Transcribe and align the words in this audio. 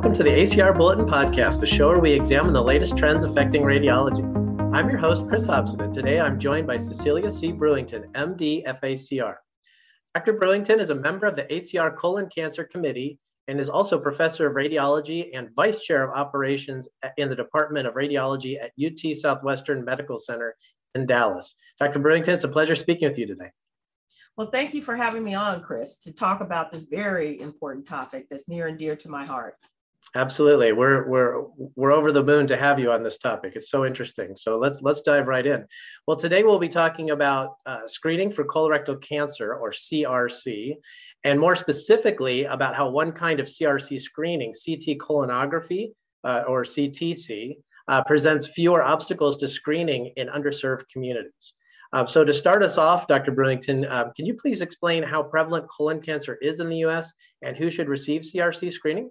Welcome 0.00 0.14
to 0.14 0.22
the 0.22 0.30
ACR 0.30 0.74
Bulletin 0.74 1.04
Podcast, 1.04 1.60
the 1.60 1.66
show 1.66 1.88
where 1.88 1.98
we 1.98 2.12
examine 2.12 2.54
the 2.54 2.62
latest 2.62 2.96
trends 2.96 3.22
affecting 3.22 3.60
radiology. 3.60 4.24
I'm 4.74 4.88
your 4.88 4.96
host, 4.96 5.28
Chris 5.28 5.44
Hobson, 5.44 5.82
and 5.82 5.92
today 5.92 6.18
I'm 6.18 6.40
joined 6.40 6.66
by 6.66 6.78
Cecelia 6.78 7.30
C. 7.30 7.52
Brewington, 7.52 8.10
MD, 8.12 8.64
FACR. 8.64 9.34
Dr. 10.14 10.32
Brewington 10.38 10.78
is 10.78 10.88
a 10.88 10.94
member 10.94 11.26
of 11.26 11.36
the 11.36 11.42
ACR 11.42 11.94
Colon 11.98 12.30
Cancer 12.34 12.64
Committee 12.64 13.18
and 13.46 13.60
is 13.60 13.68
also 13.68 13.98
professor 13.98 14.46
of 14.46 14.56
radiology 14.56 15.28
and 15.34 15.50
vice 15.54 15.84
chair 15.84 16.02
of 16.02 16.18
operations 16.18 16.88
in 17.18 17.28
the 17.28 17.36
Department 17.36 17.86
of 17.86 17.92
Radiology 17.92 18.56
at 18.58 18.72
UT 18.82 19.14
Southwestern 19.14 19.84
Medical 19.84 20.18
Center 20.18 20.56
in 20.94 21.04
Dallas. 21.04 21.54
Dr. 21.78 22.00
Brewington, 22.00 22.28
it's 22.28 22.44
a 22.44 22.48
pleasure 22.48 22.74
speaking 22.74 23.06
with 23.06 23.18
you 23.18 23.26
today. 23.26 23.50
Well, 24.38 24.48
thank 24.48 24.72
you 24.72 24.80
for 24.80 24.96
having 24.96 25.22
me 25.22 25.34
on, 25.34 25.60
Chris, 25.60 25.96
to 25.96 26.10
talk 26.14 26.40
about 26.40 26.72
this 26.72 26.84
very 26.84 27.38
important 27.42 27.86
topic 27.86 28.28
that's 28.30 28.48
near 28.48 28.68
and 28.68 28.78
dear 28.78 28.96
to 28.96 29.10
my 29.10 29.26
heart. 29.26 29.56
Absolutely, 30.16 30.72
we're 30.72 31.08
we're 31.08 31.44
we're 31.76 31.92
over 31.92 32.10
the 32.10 32.24
moon 32.24 32.48
to 32.48 32.56
have 32.56 32.80
you 32.80 32.90
on 32.90 33.04
this 33.04 33.16
topic. 33.16 33.52
It's 33.54 33.70
so 33.70 33.86
interesting. 33.86 34.34
So 34.34 34.58
let's 34.58 34.80
let's 34.82 35.02
dive 35.02 35.28
right 35.28 35.46
in. 35.46 35.64
Well, 36.06 36.16
today 36.16 36.42
we'll 36.42 36.58
be 36.58 36.68
talking 36.68 37.10
about 37.10 37.58
uh, 37.64 37.86
screening 37.86 38.32
for 38.32 38.44
colorectal 38.44 39.00
cancer 39.00 39.54
or 39.54 39.70
CRC, 39.70 40.74
and 41.22 41.38
more 41.38 41.54
specifically 41.54 42.44
about 42.44 42.74
how 42.74 42.90
one 42.90 43.12
kind 43.12 43.38
of 43.38 43.46
CRC 43.46 44.00
screening, 44.00 44.52
CT 44.52 44.98
colonography 44.98 45.92
uh, 46.24 46.42
or 46.48 46.64
CTC, 46.64 47.58
uh, 47.86 48.02
presents 48.02 48.48
fewer 48.48 48.82
obstacles 48.82 49.36
to 49.36 49.46
screening 49.46 50.12
in 50.16 50.26
underserved 50.26 50.88
communities. 50.92 51.54
Uh, 51.92 52.04
so 52.04 52.24
to 52.24 52.32
start 52.32 52.64
us 52.64 52.78
off, 52.78 53.06
Dr. 53.06 53.30
Brewington, 53.30 53.88
uh, 53.88 54.10
can 54.16 54.26
you 54.26 54.34
please 54.34 54.60
explain 54.60 55.04
how 55.04 55.22
prevalent 55.22 55.68
colon 55.68 56.00
cancer 56.00 56.36
is 56.42 56.58
in 56.58 56.68
the 56.68 56.78
US 56.78 57.12
and 57.42 57.56
who 57.56 57.70
should 57.70 57.88
receive 57.88 58.22
CRC 58.22 58.72
screening? 58.72 59.10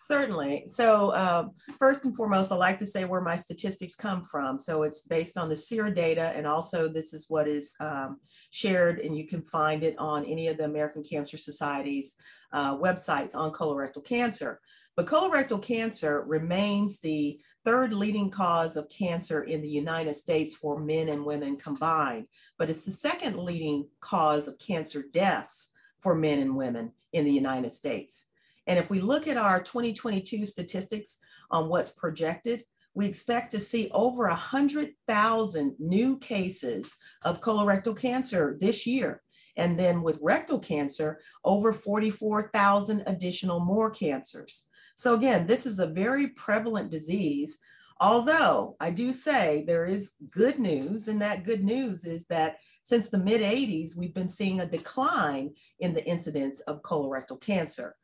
Certainly. 0.00 0.64
So 0.68 1.12
um, 1.14 1.50
first 1.78 2.04
and 2.04 2.14
foremost, 2.14 2.52
I 2.52 2.54
like 2.54 2.78
to 2.78 2.86
say 2.86 3.04
where 3.04 3.20
my 3.20 3.34
statistics 3.34 3.96
come 3.96 4.24
from. 4.24 4.58
So 4.58 4.84
it's 4.84 5.02
based 5.02 5.36
on 5.36 5.48
the 5.48 5.56
SEER 5.56 5.90
data, 5.90 6.32
and 6.36 6.46
also 6.46 6.88
this 6.88 7.12
is 7.12 7.26
what 7.28 7.48
is 7.48 7.74
um, 7.80 8.20
shared, 8.50 9.00
and 9.00 9.16
you 9.16 9.26
can 9.26 9.42
find 9.42 9.82
it 9.82 9.96
on 9.98 10.24
any 10.24 10.46
of 10.48 10.56
the 10.56 10.64
American 10.64 11.02
Cancer 11.02 11.36
Society's 11.36 12.14
uh, 12.52 12.76
websites 12.76 13.34
on 13.34 13.52
colorectal 13.52 14.04
cancer. 14.04 14.60
But 14.96 15.06
colorectal 15.06 15.60
cancer 15.60 16.22
remains 16.26 17.00
the 17.00 17.40
third 17.64 17.92
leading 17.92 18.30
cause 18.30 18.76
of 18.76 18.88
cancer 18.88 19.44
in 19.44 19.60
the 19.60 19.68
United 19.68 20.14
States 20.14 20.54
for 20.54 20.78
men 20.78 21.08
and 21.08 21.24
women 21.24 21.56
combined, 21.56 22.26
but 22.56 22.70
it's 22.70 22.84
the 22.84 22.92
second 22.92 23.36
leading 23.36 23.88
cause 24.00 24.48
of 24.48 24.58
cancer 24.58 25.04
deaths 25.12 25.72
for 26.00 26.14
men 26.14 26.38
and 26.38 26.56
women 26.56 26.92
in 27.12 27.24
the 27.24 27.32
United 27.32 27.72
States. 27.72 28.27
And 28.68 28.78
if 28.78 28.90
we 28.90 29.00
look 29.00 29.26
at 29.26 29.38
our 29.38 29.60
2022 29.60 30.46
statistics 30.46 31.18
on 31.50 31.68
what's 31.68 31.90
projected, 31.90 32.62
we 32.94 33.06
expect 33.06 33.50
to 33.52 33.60
see 33.60 33.90
over 33.92 34.28
100,000 34.28 35.74
new 35.78 36.18
cases 36.18 36.96
of 37.22 37.40
colorectal 37.40 37.98
cancer 37.98 38.56
this 38.60 38.86
year. 38.86 39.22
And 39.56 39.78
then 39.78 40.02
with 40.02 40.18
rectal 40.20 40.58
cancer, 40.58 41.20
over 41.44 41.72
44,000 41.72 43.02
additional 43.06 43.60
more 43.60 43.90
cancers. 43.90 44.66
So 44.96 45.14
again, 45.14 45.46
this 45.46 45.64
is 45.64 45.78
a 45.78 45.86
very 45.86 46.28
prevalent 46.28 46.90
disease. 46.90 47.58
Although 48.00 48.76
I 48.80 48.90
do 48.90 49.12
say 49.12 49.64
there 49.66 49.86
is 49.86 50.14
good 50.30 50.58
news, 50.58 51.08
and 51.08 51.20
that 51.22 51.44
good 51.44 51.64
news 51.64 52.04
is 52.04 52.26
that 52.26 52.58
since 52.82 53.08
the 53.08 53.18
mid 53.18 53.40
80s, 53.40 53.96
we've 53.96 54.14
been 54.14 54.28
seeing 54.28 54.60
a 54.60 54.66
decline 54.66 55.54
in 55.80 55.94
the 55.94 56.04
incidence 56.04 56.60
of 56.60 56.82
colorectal 56.82 57.40
cancer. 57.40 57.96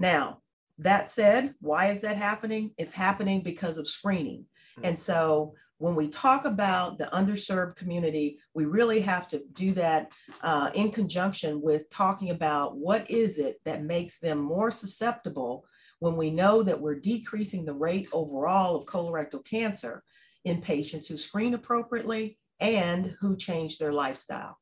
Now, 0.00 0.38
that 0.78 1.10
said, 1.10 1.54
why 1.60 1.88
is 1.88 2.00
that 2.00 2.16
happening? 2.16 2.72
It's 2.78 2.92
happening 2.92 3.42
because 3.42 3.76
of 3.76 3.86
screening. 3.86 4.46
Mm-hmm. 4.78 4.86
And 4.86 4.98
so 4.98 5.54
when 5.76 5.94
we 5.94 6.08
talk 6.08 6.46
about 6.46 6.98
the 6.98 7.08
underserved 7.12 7.76
community, 7.76 8.38
we 8.54 8.64
really 8.64 9.00
have 9.00 9.28
to 9.28 9.42
do 9.52 9.72
that 9.72 10.10
uh, 10.42 10.70
in 10.74 10.90
conjunction 10.90 11.60
with 11.60 11.88
talking 11.90 12.30
about 12.30 12.76
what 12.76 13.08
is 13.10 13.38
it 13.38 13.60
that 13.64 13.84
makes 13.84 14.18
them 14.18 14.38
more 14.38 14.70
susceptible 14.70 15.64
when 15.98 16.16
we 16.16 16.30
know 16.30 16.62
that 16.62 16.80
we're 16.80 16.94
decreasing 16.94 17.66
the 17.66 17.74
rate 17.74 18.08
overall 18.12 18.76
of 18.76 18.86
colorectal 18.86 19.44
cancer 19.44 20.02
in 20.44 20.62
patients 20.62 21.06
who 21.06 21.18
screen 21.18 21.52
appropriately 21.52 22.38
and 22.58 23.14
who 23.20 23.36
change 23.36 23.76
their 23.76 23.92
lifestyle. 23.92 24.58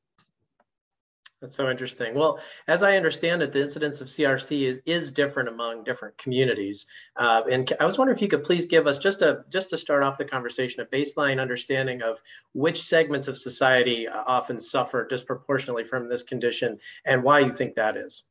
That's 1.41 1.55
so 1.55 1.71
interesting. 1.71 2.17
Well, 2.17 2.41
as 2.67 2.83
I 2.83 2.97
understand 2.97 3.43
it, 3.43 3.53
the 3.53 3.63
incidence 3.63 4.01
of 4.01 4.09
CRC 4.09 4.63
is 4.63 4.81
is 4.87 5.13
different 5.13 5.49
among 5.49 5.85
different 5.85 6.19
communities. 6.19 6.85
Uh, 7.15 7.43
and 7.49 7.73
I 7.79 7.85
was 7.85 7.97
wondering 7.97 8.17
if 8.17 8.23
you 8.23 8.27
could 8.27 8.43
please 8.43 8.67
give 8.67 8.89
us 8.89 8.99
just 8.99 9.23
a 9.23 9.45
just 9.49 9.71
to 9.71 9.79
start 9.79 10.03
off 10.03 10.19
the 10.19 10.25
conversation 10.25 10.81
a 10.81 10.87
baseline 10.87 11.41
understanding 11.41 12.03
of 12.03 12.21
which 12.55 12.83
segments 12.83 13.29
of 13.29 13.39
society 13.39 14.09
uh, 14.09 14.25
often 14.27 14.59
suffer 14.59 15.07
disproportionately 15.07 15.85
from 15.85 16.09
this 16.09 16.25
condition 16.25 16.77
and 17.05 17.23
why 17.23 17.39
you 17.39 17.55
think 17.55 17.77
that 17.77 17.97
is. 17.97 18.25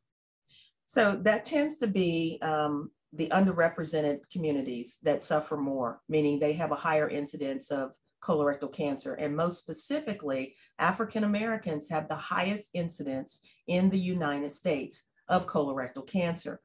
So 0.85 1.18
that 1.22 1.45
tends 1.45 1.78
to 1.78 1.88
be 1.88 2.39
um, 2.41 2.91
the 3.13 3.29
underrepresented 3.29 4.19
communities 4.29 5.00
that 5.03 5.24
suffer 5.24 5.56
more, 5.56 6.01
meaning 6.09 6.39
they 6.39 6.53
have 6.53 6.72
a 6.72 6.75
higher 6.75 7.07
incidence 7.07 7.72
of 7.72 7.91
colorectal 8.27 8.71
cancer. 8.71 9.13
And 9.13 9.35
most 9.35 9.59
specifically, 9.59 10.55
African 10.79 11.23
Americans 11.23 11.89
have 11.89 12.07
the 12.07 12.15
highest 12.15 12.71
incidence 12.73 13.41
in 13.67 13.89
the 13.89 13.99
United 13.99 14.53
States 14.53 15.07
of 15.29 15.47
colorectal 15.47 16.05
cancer. 16.05 16.59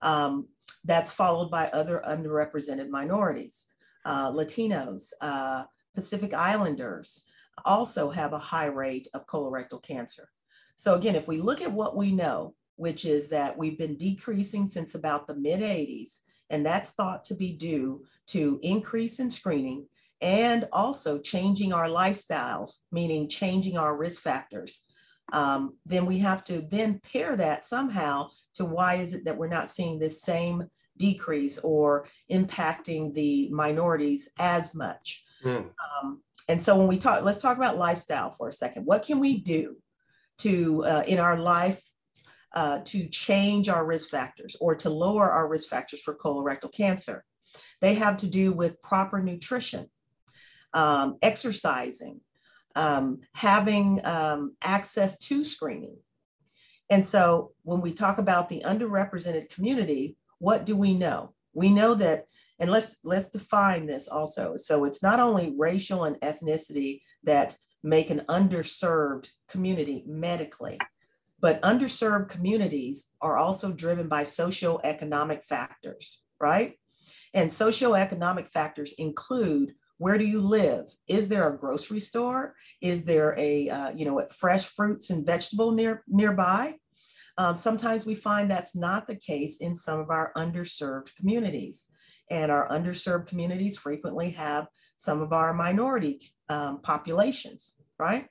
Um, 0.00 0.48
that's 0.84 1.10
followed 1.10 1.50
by 1.50 1.68
other 1.68 2.02
underrepresented 2.08 2.88
minorities. 2.88 3.66
Uh, 4.04 4.30
Latinos, 4.30 5.12
uh, 5.20 5.64
Pacific 5.94 6.32
Islanders 6.32 7.24
also 7.64 8.10
have 8.10 8.32
a 8.32 8.38
high 8.38 8.66
rate 8.66 9.08
of 9.14 9.26
colorectal 9.26 9.82
cancer. 9.82 10.30
So, 10.76 10.94
again, 10.94 11.16
if 11.16 11.26
we 11.26 11.38
look 11.38 11.60
at 11.60 11.72
what 11.72 11.96
we 11.96 12.12
know, 12.12 12.54
which 12.76 13.04
is 13.04 13.28
that 13.30 13.58
we've 13.58 13.76
been 13.76 13.96
decreasing 13.96 14.66
since 14.66 14.94
about 14.94 15.26
the 15.26 15.34
mid 15.34 15.60
80s, 15.60 16.20
and 16.50 16.64
that's 16.64 16.90
thought 16.90 17.24
to 17.24 17.34
be 17.34 17.52
due 17.52 18.04
to 18.28 18.60
increase 18.62 19.18
in 19.18 19.28
screening 19.28 19.86
and 20.20 20.66
also 20.72 21.18
changing 21.18 21.72
our 21.72 21.88
lifestyles, 21.88 22.78
meaning 22.90 23.28
changing 23.28 23.76
our 23.78 23.96
risk 23.96 24.22
factors. 24.22 24.84
Um, 25.32 25.76
then 25.84 26.06
we 26.06 26.18
have 26.18 26.42
to 26.44 26.62
then 26.62 27.00
pair 27.00 27.36
that 27.36 27.62
somehow 27.62 28.30
to 28.54 28.64
why 28.64 28.94
is 28.94 29.14
it 29.14 29.24
that 29.24 29.36
we're 29.36 29.48
not 29.48 29.68
seeing 29.68 29.98
this 29.98 30.22
same 30.22 30.64
decrease 30.96 31.58
or 31.58 32.06
impacting 32.30 33.14
the 33.14 33.48
minorities 33.50 34.30
as 34.38 34.74
much. 34.74 35.24
Mm. 35.44 35.70
Um, 36.02 36.22
and 36.48 36.60
so 36.60 36.76
when 36.76 36.88
we 36.88 36.98
talk, 36.98 37.22
let's 37.22 37.42
talk 37.42 37.56
about 37.56 37.76
lifestyle 37.76 38.32
for 38.32 38.48
a 38.48 38.52
second. 38.52 38.84
What 38.84 39.04
can 39.04 39.20
we 39.20 39.38
do 39.38 39.76
to 40.38 40.84
uh, 40.84 41.02
in 41.06 41.18
our 41.18 41.38
life 41.38 41.80
uh, 42.54 42.80
to 42.86 43.06
change 43.08 43.68
our 43.68 43.84
risk 43.84 44.08
factors 44.08 44.56
or 44.60 44.74
to 44.76 44.90
lower 44.90 45.30
our 45.30 45.46
risk 45.46 45.68
factors 45.68 46.02
for 46.02 46.16
colorectal 46.16 46.72
cancer? 46.72 47.24
They 47.80 47.94
have 47.94 48.16
to 48.18 48.26
do 48.26 48.52
with 48.52 48.80
proper 48.82 49.22
nutrition 49.22 49.88
um, 50.74 51.16
exercising, 51.22 52.20
um, 52.74 53.20
having 53.34 54.00
um, 54.04 54.56
access 54.62 55.18
to 55.18 55.44
screening. 55.44 55.96
And 56.90 57.04
so 57.04 57.52
when 57.62 57.80
we 57.80 57.92
talk 57.92 58.18
about 58.18 58.48
the 58.48 58.62
underrepresented 58.64 59.50
community, 59.50 60.16
what 60.38 60.64
do 60.64 60.76
we 60.76 60.94
know? 60.94 61.34
We 61.52 61.70
know 61.70 61.94
that, 61.94 62.26
and 62.58 62.70
let's 62.70 62.98
let's 63.04 63.30
define 63.30 63.86
this 63.86 64.08
also. 64.08 64.56
So 64.56 64.84
it's 64.84 65.02
not 65.02 65.20
only 65.20 65.54
racial 65.56 66.04
and 66.04 66.16
ethnicity 66.20 67.02
that 67.24 67.56
make 67.82 68.10
an 68.10 68.22
underserved 68.28 69.28
community 69.48 70.04
medically, 70.06 70.78
but 71.40 71.62
underserved 71.62 72.28
communities 72.28 73.10
are 73.20 73.36
also 73.36 73.70
driven 73.72 74.08
by 74.08 74.22
socioeconomic 74.22 75.44
factors, 75.44 76.22
right? 76.40 76.74
And 77.34 77.50
socioeconomic 77.50 78.48
factors 78.48 78.92
include 78.98 79.74
where 79.98 80.18
do 80.18 80.24
you 80.24 80.40
live? 80.40 80.86
Is 81.06 81.28
there 81.28 81.48
a 81.48 81.58
grocery 81.58 82.00
store? 82.00 82.54
Is 82.80 83.04
there 83.04 83.34
a 83.38 83.68
uh, 83.68 83.90
you 83.90 84.04
know 84.04 84.24
fresh 84.36 84.66
fruits 84.66 85.10
and 85.10 85.26
vegetable 85.26 85.72
near 85.72 86.02
nearby? 86.08 86.76
Um, 87.36 87.54
sometimes 87.54 88.04
we 88.04 88.16
find 88.16 88.50
that's 88.50 88.74
not 88.74 89.06
the 89.06 89.16
case 89.16 89.58
in 89.58 89.76
some 89.76 90.00
of 90.00 90.10
our 90.10 90.32
underserved 90.36 91.14
communities. 91.14 91.86
And 92.30 92.52
our 92.52 92.68
underserved 92.68 93.26
communities 93.26 93.78
frequently 93.78 94.30
have 94.30 94.66
some 94.96 95.22
of 95.22 95.32
our 95.32 95.54
minority 95.54 96.20
um, 96.50 96.80
populations 96.82 97.78
right? 97.98 98.26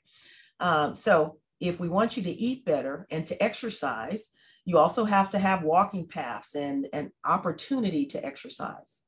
Um, 0.59 0.95
so 0.95 1.37
if 1.59 1.79
we 1.79 1.89
want 1.89 2.17
you 2.17 2.23
to 2.23 2.31
eat 2.31 2.65
better 2.65 3.07
and 3.11 3.25
to 3.27 3.43
exercise 3.43 4.31
you 4.65 4.77
also 4.77 5.05
have 5.05 5.29
to 5.29 5.39
have 5.39 5.63
walking 5.63 6.05
paths 6.05 6.53
and 6.53 6.87
an 6.91 7.09
opportunity 7.23 8.05
to 8.05 8.25
exercise 8.25 9.01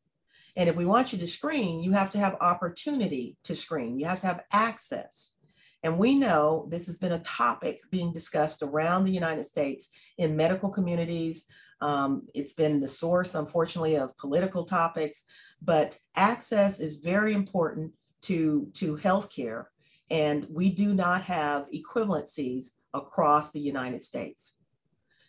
and 0.60 0.68
if 0.68 0.76
we 0.76 0.86
want 0.86 1.14
you 1.14 1.20
to 1.20 1.28
screen, 1.28 1.82
you 1.82 1.94
have 1.94 2.12
to 2.12 2.20
have 2.20 2.36
opportunity 2.42 3.38
to 3.46 3.56
screen. 3.56 3.98
You 3.98 4.08
have 4.08 4.20
to 4.20 4.28
have 4.28 4.44
access. 4.52 5.36
And 5.84 5.98
we 5.98 6.16
know 6.16 6.68
this 6.70 6.86
has 6.88 6.98
been 6.98 7.14
a 7.14 7.20
topic 7.20 7.80
being 7.90 8.12
discussed 8.12 8.62
around 8.62 9.06
the 9.06 9.20
United 9.24 9.46
States 9.46 9.90
in 10.18 10.36
medical 10.36 10.70
communities, 10.70 11.48
Um, 11.82 12.28
it's 12.34 12.54
been 12.54 12.80
the 12.80 12.88
source, 12.88 13.36
unfortunately, 13.36 13.96
of 13.96 14.18
political 14.18 14.66
topics, 14.66 15.26
but 15.62 15.98
access 16.16 16.80
is 16.80 16.98
very 16.98 17.34
important 17.34 17.94
to, 18.24 18.68
to 18.74 18.98
healthcare. 18.98 19.66
And 20.10 20.46
we 20.50 20.70
do 20.70 20.94
not 20.94 21.22
have 21.24 21.68
equivalencies 21.72 22.76
across 22.94 23.52
the 23.52 23.62
United 23.62 24.02
States. 24.02 24.58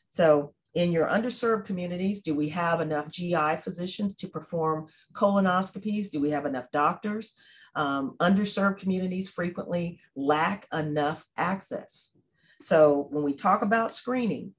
So 0.08 0.54
in 0.74 0.92
your 0.92 1.08
underserved 1.08 1.64
communities, 1.64 2.22
do 2.22 2.34
we 2.34 2.48
have 2.50 2.80
enough 2.80 3.10
GI 3.10 3.56
physicians 3.62 4.14
to 4.16 4.28
perform 4.28 4.86
colonoscopies? 5.12 6.10
Do 6.10 6.20
we 6.20 6.30
have 6.30 6.46
enough 6.46 6.70
doctors? 6.70 7.34
Um, 7.74 8.16
underserved 8.20 8.78
communities 8.78 9.28
frequently 9.28 10.00
lack 10.16 10.66
enough 10.72 11.26
access. 11.36 12.16
So 12.62 13.08
when 13.10 13.24
we 13.24 13.34
talk 13.34 13.62
about 13.62 13.94
screening, 13.94 14.54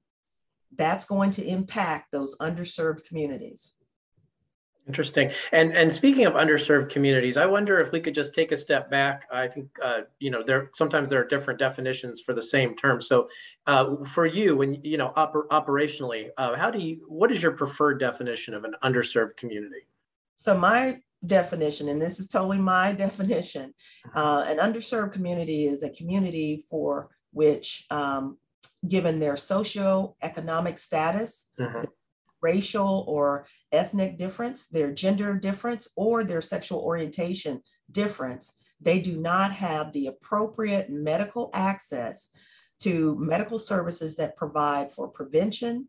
that's 0.76 1.04
going 1.04 1.30
to 1.32 1.46
impact 1.46 2.10
those 2.12 2.36
underserved 2.38 3.04
communities. 3.04 3.76
Interesting. 4.88 5.30
And 5.52 5.76
and 5.76 5.92
speaking 5.92 6.26
of 6.26 6.32
underserved 6.34 6.90
communities, 6.90 7.36
I 7.36 7.46
wonder 7.46 7.78
if 7.78 7.92
we 7.92 8.00
could 8.00 8.16
just 8.16 8.34
take 8.34 8.50
a 8.50 8.56
step 8.56 8.90
back. 8.90 9.28
I 9.32 9.46
think 9.46 9.68
uh, 9.80 10.00
you 10.18 10.30
know 10.30 10.42
there 10.42 10.70
sometimes 10.74 11.08
there 11.08 11.20
are 11.20 11.26
different 11.26 11.60
definitions 11.60 12.20
for 12.20 12.34
the 12.34 12.42
same 12.42 12.74
term. 12.74 13.00
So 13.00 13.28
uh, 13.68 14.04
for 14.06 14.26
you, 14.26 14.56
when 14.56 14.82
you 14.82 14.98
know 14.98 15.12
oper- 15.16 15.46
operationally, 15.52 16.30
uh, 16.36 16.56
how 16.56 16.68
do 16.68 16.80
you 16.80 17.04
what 17.06 17.30
is 17.30 17.40
your 17.40 17.52
preferred 17.52 18.00
definition 18.00 18.54
of 18.54 18.64
an 18.64 18.74
underserved 18.82 19.36
community? 19.36 19.86
So 20.36 20.58
my 20.58 20.98
definition, 21.24 21.88
and 21.88 22.02
this 22.02 22.18
is 22.18 22.26
totally 22.26 22.58
my 22.58 22.92
definition, 23.06 23.74
uh, 24.16 24.46
an 24.48 24.58
underserved 24.58 25.12
community 25.12 25.66
is 25.66 25.84
a 25.84 25.90
community 25.90 26.64
for 26.68 27.10
which, 27.32 27.86
um, 27.90 28.36
given 28.88 29.20
their 29.20 29.36
socio-economic 29.36 30.76
status, 30.76 31.46
mm-hmm 31.58 31.82
racial 32.42 33.04
or 33.08 33.46
ethnic 33.70 34.18
difference, 34.18 34.68
their 34.68 34.92
gender 34.92 35.38
difference, 35.38 35.88
or 35.96 36.24
their 36.24 36.42
sexual 36.42 36.80
orientation 36.80 37.62
difference, 37.90 38.54
they 38.80 39.00
do 39.00 39.16
not 39.16 39.52
have 39.52 39.92
the 39.92 40.08
appropriate 40.08 40.90
medical 40.90 41.50
access 41.54 42.30
to 42.80 43.16
medical 43.18 43.58
services 43.58 44.16
that 44.16 44.36
provide 44.36 44.92
for 44.92 45.06
prevention, 45.08 45.86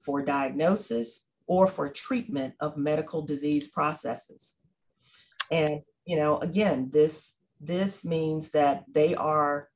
for 0.00 0.22
diagnosis, 0.22 1.26
or 1.46 1.68
for 1.68 1.88
treatment 1.88 2.54
of 2.60 2.76
medical 2.76 3.22
disease 3.22 3.68
processes. 3.68 4.56
And, 5.50 5.82
you 6.04 6.16
know, 6.16 6.38
again, 6.38 6.90
this, 6.90 7.36
this 7.60 8.04
means 8.04 8.50
that 8.50 8.84
they 8.92 9.14
are 9.14 9.68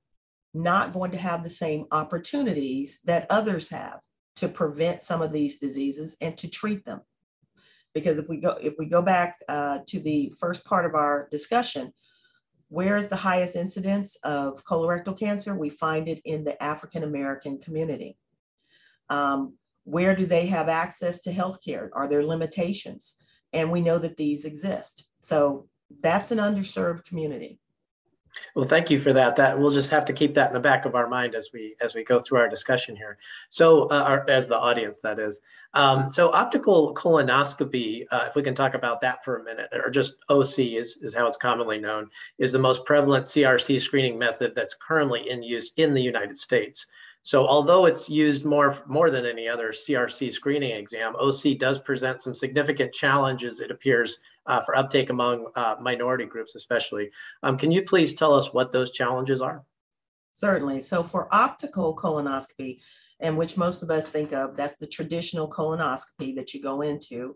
not 0.55 0.93
going 0.93 1.13
to 1.13 1.19
have 1.19 1.45
the 1.45 1.51
same 1.51 1.87
opportunities 1.93 3.01
that 3.05 3.27
others 3.31 3.69
have 3.71 4.01
to 4.37 4.49
prevent 4.49 5.03
some 5.03 5.23
of 5.23 5.33
these 5.33 5.59
diseases 5.59 6.17
and 6.21 6.37
to 6.39 6.49
treat 6.49 6.85
them. 6.85 7.01
Because 7.95 8.19
if 8.19 8.29
we 8.29 8.37
go 8.37 8.59
if 8.61 8.75
we 8.79 8.87
go 8.87 9.03
back 9.03 9.39
uh, 9.49 9.79
to 9.87 9.99
the 9.99 10.33
first 10.39 10.65
part 10.67 10.85
of 10.85 10.95
our 10.95 11.29
discussion, 11.31 11.93
where 12.69 12.97
is 12.97 13.09
the 13.09 13.17
highest 13.17 13.57
incidence 13.57 14.17
of 14.25 14.63
colorectal 14.65 15.19
cancer? 15.19 15.55
We 15.55 15.71
find 15.71 16.09
it 16.09 16.21
in 16.25 16.45
the 16.45 16.63
African 16.63 17.05
American 17.05 17.59
community. 17.59 18.19
Um, 19.09 19.55
where 19.85 20.17
do 20.17 20.27
they 20.27 20.47
have 20.47 20.69
access 20.69 21.23
to 21.23 21.33
healthcare? 21.33 21.89
Are 21.95 22.09
there 22.09 22.25
limitations? 22.25 23.15
And 23.53 23.71
we 23.71 23.81
know 23.81 23.99
that 23.99 24.17
these 24.17 24.45
exist. 24.45 25.09
So 25.21 25.69
that's 26.03 26.33
an 26.33 26.39
underserved 26.39 27.05
community. 27.05 27.61
Well, 28.55 28.65
thank 28.65 28.91
you 28.91 28.99
for 28.99 29.13
that. 29.13 29.37
That 29.37 29.59
we'll 29.59 29.71
just 29.71 29.91
have 29.91 30.05
to 30.07 30.13
keep 30.13 30.35
that 30.35 30.49
in 30.49 30.55
the 30.55 30.61
back 30.61 30.85
of 30.85 30.95
our 30.95 31.09
mind 31.09 31.35
as 31.35 31.51
we 31.53 31.77
as 31.81 31.95
we 31.95 32.05
go 32.05 32.19
through 32.19 32.39
our 32.39 32.49
discussion 32.49 32.97
here. 32.97 33.19
So, 33.51 33.89
uh, 33.91 34.03
our, 34.03 34.31
as 34.31 34.49
the 34.49 34.59
audience, 34.59 34.99
that 35.01 35.19
is. 35.19 35.41
Um, 35.75 36.11
so, 36.11 36.31
optical 36.33 36.95
colonoscopy, 36.95 38.07
uh, 38.11 38.25
if 38.29 38.35
we 38.35 38.43
can 38.43 38.55
talk 38.55 38.75
about 38.75 39.01
that 39.03 39.25
for 39.25 39.39
a 39.39 39.45
minute, 39.45 39.69
or 39.73 39.91
just 39.91 40.15
OC 40.29 40.59
is 40.59 40.97
is 41.03 41.15
how 41.15 41.27
it's 41.27 41.37
commonly 41.37 41.79
known, 41.79 42.09
is 42.39 42.53
the 42.53 42.59
most 42.59 42.85
prevalent 42.85 43.25
CRC 43.27 43.81
screening 43.81 44.19
method 44.19 44.55
that's 44.55 44.77
currently 44.87 45.29
in 45.29 45.43
use 45.43 45.73
in 45.77 45.93
the 45.93 46.03
United 46.03 46.39
States. 46.39 46.87
So 47.27 47.45
although 47.45 47.87
it's 47.87 48.09
used 48.09 48.45
more, 48.45 48.85
more 48.87 49.11
than 49.11 49.27
any 49.27 49.49
other 49.49 49.71
CRC 49.71 50.33
screening 50.33 50.77
exam, 50.77 51.17
OC 51.17 51.59
does 51.59 51.77
present 51.81 52.21
some 52.21 52.37
significant 52.37 52.93
challenges, 52.93 53.59
it 53.59 53.73
appears, 53.73 54.19
uh, 54.47 54.61
for 54.61 54.77
uptake 54.77 55.11
among 55.11 55.49
uh, 55.57 55.75
minority 55.81 56.25
groups 56.25 56.55
especially. 56.55 57.11
Um, 57.43 57.59
can 57.59 57.73
you 57.73 57.83
please 57.83 58.15
tell 58.15 58.33
us 58.33 58.53
what 58.53 58.71
those 58.71 58.93
challenges 58.93 59.41
are? 59.41 59.65
Certainly. 60.35 60.83
So 60.83 61.03
for 61.03 61.27
optical 61.35 61.97
colonoscopy, 61.97 62.79
and 63.19 63.37
which 63.37 63.57
most 63.57 63.83
of 63.83 63.91
us 63.91 64.07
think 64.07 64.33
of, 64.33 64.57
that's 64.57 64.77
the 64.77 64.87
traditional 64.87 65.51
colonoscopy 65.51 66.37
that 66.37 66.55
you 66.55 66.63
go 66.63 66.83
into 66.83 67.35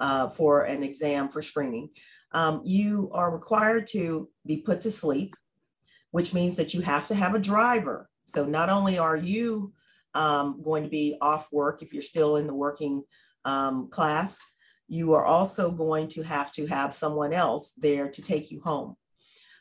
uh, 0.00 0.28
for 0.28 0.66
an 0.66 0.84
exam 0.84 1.28
for 1.28 1.42
screening. 1.42 1.90
Um, 2.30 2.60
you 2.64 3.10
are 3.12 3.34
required 3.34 3.88
to 3.88 4.28
be 4.46 4.58
put 4.58 4.82
to 4.82 4.92
sleep, 4.92 5.34
which 6.12 6.32
means 6.32 6.54
that 6.58 6.74
you 6.74 6.80
have 6.82 7.08
to 7.08 7.16
have 7.16 7.34
a 7.34 7.40
driver 7.40 8.08
so 8.24 8.44
not 8.44 8.70
only 8.70 8.98
are 8.98 9.16
you 9.16 9.72
um, 10.14 10.60
going 10.62 10.82
to 10.84 10.88
be 10.88 11.16
off 11.20 11.52
work 11.52 11.82
if 11.82 11.92
you're 11.92 12.02
still 12.02 12.36
in 12.36 12.46
the 12.46 12.54
working 12.54 13.02
um, 13.44 13.88
class, 13.88 14.42
you 14.88 15.14
are 15.14 15.24
also 15.24 15.70
going 15.70 16.08
to 16.08 16.22
have 16.22 16.52
to 16.52 16.66
have 16.66 16.94
someone 16.94 17.32
else 17.32 17.72
there 17.72 18.08
to 18.08 18.22
take 18.22 18.50
you 18.50 18.60
home. 18.60 18.96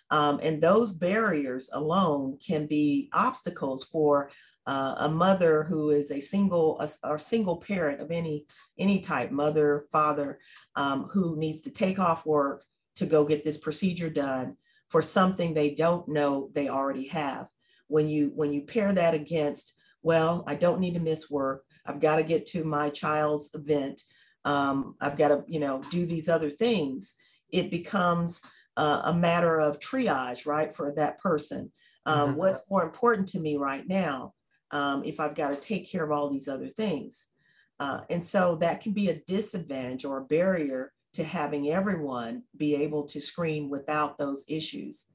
Um, 0.09 0.41
and 0.43 0.61
those 0.61 0.91
barriers 0.91 1.69
alone 1.71 2.37
can 2.45 2.67
be 2.67 3.09
obstacles 3.13 3.85
for 3.85 4.29
uh, 4.67 4.95
a 4.99 5.09
mother 5.09 5.63
who 5.63 5.89
is 5.89 6.11
a 6.11 6.19
single 6.19 6.79
a, 6.81 6.89
or 7.07 7.17
single 7.17 7.57
parent 7.57 8.01
of 8.01 8.11
any 8.11 8.45
any 8.77 8.99
type, 8.99 9.31
mother, 9.31 9.85
father, 9.91 10.39
um, 10.75 11.07
who 11.11 11.37
needs 11.37 11.61
to 11.61 11.71
take 11.71 11.97
off 11.97 12.25
work 12.25 12.63
to 12.95 13.05
go 13.05 13.25
get 13.25 13.43
this 13.43 13.57
procedure 13.57 14.09
done 14.09 14.57
for 14.89 15.01
something 15.01 15.53
they 15.53 15.73
don't 15.73 16.07
know 16.09 16.49
they 16.53 16.67
already 16.67 17.07
have 17.07 17.47
when 17.91 18.09
you 18.09 18.31
when 18.35 18.53
you 18.53 18.61
pair 18.61 18.91
that 18.93 19.13
against 19.13 19.75
well 20.01 20.43
i 20.47 20.55
don't 20.55 20.79
need 20.79 20.93
to 20.93 20.99
miss 20.99 21.29
work. 21.29 21.63
I've 21.85 21.99
got 21.99 22.17
to 22.17 22.23
get 22.23 22.45
to 22.47 22.63
my 22.63 22.89
child's 22.89 23.53
event. 23.53 24.01
Um, 24.45 24.95
i've 25.01 25.17
got 25.17 25.29
to 25.29 25.43
you 25.47 25.59
know 25.59 25.81
do 25.91 26.05
these 26.05 26.29
other 26.29 26.49
things. 26.49 27.15
It 27.49 27.69
becomes 27.69 28.41
uh, 28.77 29.01
a 29.05 29.13
matter 29.13 29.59
of 29.59 29.79
triage 29.79 30.45
right 30.45 30.73
for 30.73 30.93
that 30.95 31.19
person. 31.19 31.71
Um, 32.05 32.29
mm-hmm. 32.29 32.39
what's 32.39 32.61
more 32.69 32.83
important 32.83 33.27
to 33.29 33.39
me 33.39 33.57
right 33.57 33.87
now 33.87 34.33
um, 34.71 35.03
if 35.05 35.19
i've 35.19 35.35
got 35.35 35.49
to 35.49 35.55
take 35.55 35.91
care 35.91 36.03
of 36.03 36.11
all 36.11 36.29
these 36.29 36.47
other 36.47 36.69
things? 36.69 37.27
Uh, 37.79 38.01
and 38.11 38.23
so 38.23 38.55
that 38.57 38.79
can 38.79 38.93
be 38.93 39.09
a 39.09 39.21
disadvantage 39.27 40.05
or 40.05 40.19
a 40.19 40.25
barrier 40.25 40.91
to 41.13 41.23
having 41.23 41.71
everyone 41.71 42.43
be 42.55 42.75
able 42.75 43.03
to 43.03 43.19
screen 43.19 43.69
without 43.69 44.17
those 44.17 44.45
issues. 44.47 45.07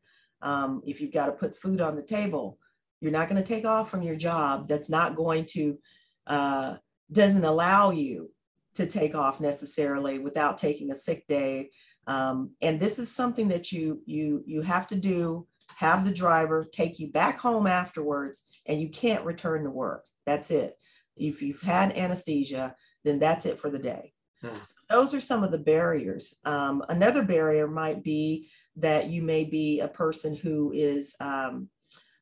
Um, 0.42 0.82
if 0.84 1.00
you've 1.00 1.12
got 1.12 1.26
to 1.26 1.32
put 1.32 1.56
food 1.56 1.80
on 1.80 1.96
the 1.96 2.02
table 2.02 2.58
you're 3.00 3.12
not 3.12 3.28
going 3.28 3.42
to 3.42 3.46
take 3.46 3.64
off 3.64 3.90
from 3.90 4.02
your 4.02 4.16
job 4.16 4.68
that's 4.68 4.88
not 4.88 5.16
going 5.16 5.44
to 5.44 5.78
uh, 6.26 6.76
doesn't 7.12 7.44
allow 7.44 7.90
you 7.90 8.30
to 8.74 8.86
take 8.86 9.14
off 9.14 9.40
necessarily 9.40 10.18
without 10.18 10.58
taking 10.58 10.90
a 10.90 10.94
sick 10.94 11.26
day. 11.26 11.70
Um, 12.06 12.52
and 12.60 12.78
this 12.78 12.98
is 12.98 13.10
something 13.10 13.48
that 13.48 13.72
you 13.72 14.02
you 14.06 14.42
you 14.46 14.62
have 14.62 14.86
to 14.88 14.96
do 14.96 15.46
have 15.76 16.04
the 16.04 16.12
driver 16.12 16.64
take 16.64 16.98
you 16.98 17.08
back 17.08 17.38
home 17.38 17.66
afterwards 17.66 18.44
and 18.66 18.80
you 18.80 18.88
can't 18.88 19.24
return 19.24 19.64
to 19.64 19.70
work. 19.70 20.04
That's 20.24 20.50
it. 20.50 20.78
If 21.16 21.42
you've 21.42 21.62
had 21.62 21.96
anesthesia 21.96 22.74
then 23.06 23.18
that's 23.18 23.46
it 23.46 23.58
for 23.58 23.70
the 23.70 23.78
day. 23.78 24.12
Hmm. 24.42 24.58
those 24.90 25.14
are 25.14 25.20
some 25.20 25.42
of 25.42 25.50
the 25.50 25.58
barriers. 25.58 26.34
Um, 26.44 26.84
another 26.90 27.24
barrier 27.24 27.66
might 27.66 28.04
be 28.04 28.50
that 28.76 29.08
you 29.08 29.22
may 29.22 29.44
be 29.44 29.80
a 29.80 29.88
person 29.88 30.36
who 30.36 30.72
is 30.74 31.14
um, 31.20 31.70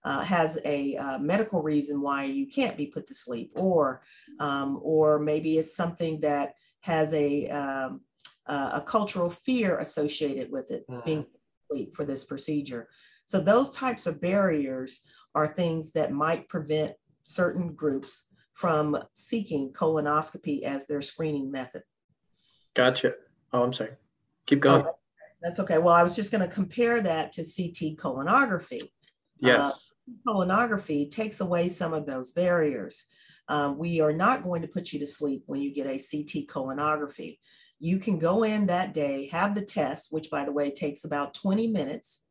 uh, 0.04 0.22
has 0.22 0.58
a 0.64 0.96
uh, 0.96 1.18
medical 1.18 1.62
reason 1.62 2.00
why 2.00 2.24
you 2.24 2.46
can't 2.46 2.76
be 2.76 2.86
put 2.86 3.06
to 3.06 3.14
sleep, 3.14 3.52
or 3.54 4.02
um, 4.40 4.78
or 4.82 5.18
maybe 5.18 5.58
it's 5.58 5.76
something 5.76 6.20
that 6.20 6.54
has 6.80 7.12
a 7.14 7.48
um, 7.48 8.00
a 8.46 8.82
cultural 8.84 9.30
fear 9.30 9.78
associated 9.78 10.50
with 10.52 10.70
it 10.70 10.84
mm. 10.88 11.04
being 11.04 11.26
for 11.94 12.04
this 12.04 12.24
procedure. 12.24 12.88
So 13.24 13.40
those 13.40 13.74
types 13.74 14.06
of 14.06 14.20
barriers 14.20 15.00
are 15.34 15.46
things 15.46 15.92
that 15.92 16.12
might 16.12 16.48
prevent 16.48 16.94
certain 17.24 17.72
groups 17.72 18.26
from 18.52 18.96
seeking 19.14 19.72
colonoscopy 19.72 20.62
as 20.62 20.86
their 20.86 21.02
screening 21.02 21.50
method. 21.50 21.82
Gotcha. 22.74 23.14
Oh, 23.52 23.62
I'm 23.62 23.72
sorry. 23.72 23.92
Keep 24.46 24.60
going. 24.60 24.84
Oh, 24.86 24.98
that's 25.42 25.58
okay. 25.60 25.78
Well, 25.78 25.94
I 25.94 26.02
was 26.02 26.14
just 26.14 26.30
going 26.30 26.46
to 26.46 26.54
compare 26.54 27.00
that 27.00 27.32
to 27.32 27.42
CT 27.42 27.96
colonography. 27.98 28.90
Yes. 29.44 29.92
Uh, 30.26 30.30
colonography 30.32 31.10
takes 31.10 31.40
away 31.40 31.68
some 31.68 31.94
of 31.94 32.06
those 32.06 32.32
barriers. 32.32 33.04
Um, 33.48 33.78
we 33.78 34.00
are 34.00 34.12
not 34.12 34.42
going 34.42 34.62
to 34.62 34.68
put 34.68 34.92
you 34.92 34.98
to 35.00 35.06
sleep 35.06 35.42
when 35.46 35.60
you 35.60 35.72
get 35.72 35.86
a 35.86 35.98
CT 35.98 36.48
colonography. 36.48 37.38
You 37.78 37.98
can 37.98 38.18
go 38.18 38.44
in 38.44 38.66
that 38.66 38.94
day, 38.94 39.28
have 39.28 39.54
the 39.54 39.64
test, 39.64 40.12
which 40.12 40.30
by 40.30 40.44
the 40.44 40.52
way 40.52 40.70
takes 40.70 41.04
about 41.04 41.34
20 41.34 41.68
minutes, 41.68 42.24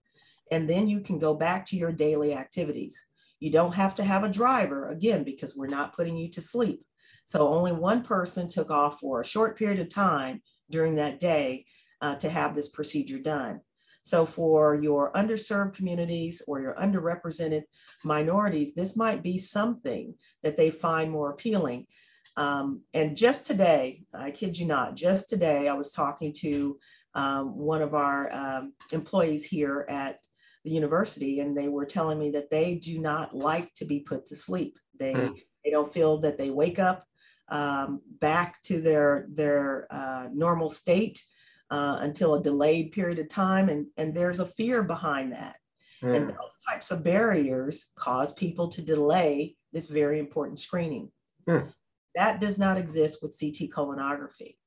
and 0.52 0.70
then 0.70 0.88
you 0.88 1.02
can 1.02 1.20
go 1.20 1.36
back 1.36 1.66
to 1.68 1.76
your 1.76 1.92
daily 1.92 2.34
activities. 2.34 3.00
You 3.40 3.52
don't 3.52 3.76
have 3.76 3.96
to 3.96 4.04
have 4.04 4.24
a 4.24 4.30
driver, 4.32 4.90
again, 4.90 5.24
because 5.24 5.56
we're 5.56 5.68
not 5.68 5.96
putting 5.96 6.18
you 6.18 6.30
to 6.32 6.42
sleep. 6.42 6.84
So 7.26 7.48
only 7.48 7.72
one 7.72 8.04
person 8.04 8.50
took 8.50 8.72
off 8.72 9.00
for 9.00 9.22
a 9.22 9.26
short 9.26 9.58
period 9.58 9.80
of 9.80 9.90
time 9.90 10.42
during 10.70 10.96
that 10.96 11.20
day 11.20 11.66
uh, 12.02 12.16
to 12.16 12.30
have 12.30 12.56
this 12.56 12.70
procedure 12.70 13.20
done. 13.20 13.62
So 14.04 14.26
for 14.26 14.76
your 14.76 15.12
underserved 15.14 15.74
communities 15.74 16.42
or 16.46 16.60
your 16.60 16.76
underrepresented 16.76 17.64
minorities, 18.04 18.76
this 18.76 18.96
might 18.98 19.24
be 19.24 19.38
something 19.38 20.14
that 20.44 20.58
they 20.58 20.70
find 20.70 21.10
more 21.10 21.32
appealing. 21.32 21.88
Um, 22.36 22.82
and 22.94 23.16
just 23.16 23.46
today, 23.46 24.04
I 24.14 24.32
kid 24.32 24.58
you 24.58 24.66
not, 24.66 24.96
just 24.96 25.30
today, 25.30 25.70
I 25.70 25.74
was 25.74 25.92
talking 25.92 26.34
to 26.40 26.78
um, 27.16 27.56
one 27.56 27.82
of 27.82 27.94
our 27.94 28.32
um, 28.34 28.74
employees 28.92 29.46
here 29.46 29.86
at 29.88 30.20
the 30.66 30.72
university, 30.72 31.40
and 31.40 31.56
they 31.56 31.70
were 31.70 31.86
telling 31.86 32.20
me 32.20 32.32
that 32.32 32.50
they 32.50 32.76
do 32.76 33.00
not 33.00 33.36
like 33.36 33.74
to 33.76 33.86
be 33.86 34.02
put 34.02 34.26
to 34.28 34.36
sleep. 34.36 34.78
They 34.98 35.14
hmm. 35.14 35.34
they 35.64 35.72
don't 35.72 35.94
feel 35.94 36.20
that 36.20 36.38
they 36.38 36.50
wake 36.50 36.80
up 36.80 37.06
um, 37.50 38.02
back 38.20 38.62
to 38.64 38.82
their 38.82 39.28
their 39.30 39.88
uh, 39.92 40.28
normal 40.34 40.70
state 40.70 41.22
uh, 41.70 41.98
until 42.02 42.36
a 42.36 42.44
delayed 42.44 42.92
period 42.92 43.20
of 43.20 43.30
time, 43.30 43.70
and 43.70 43.88
and 43.98 44.14
there's 44.14 44.40
a 44.40 44.46
fear 44.46 44.84
behind 44.84 45.32
that. 45.34 45.56
Hmm. 46.02 46.14
And 46.14 46.30
those 46.30 46.58
types 46.68 46.92
of 46.92 47.04
barriers 47.04 47.92
cause 47.96 48.34
people 48.34 48.68
to 48.70 48.82
delay 48.82 49.56
this 49.72 49.90
very 49.90 50.20
important 50.20 50.60
screening. 50.60 51.12
Hmm. 51.48 51.70
That 52.16 52.40
does 52.40 52.58
not 52.58 52.78
exist 52.78 53.20
with 53.22 53.36
CT 53.40 53.72
colonography. 53.72 54.58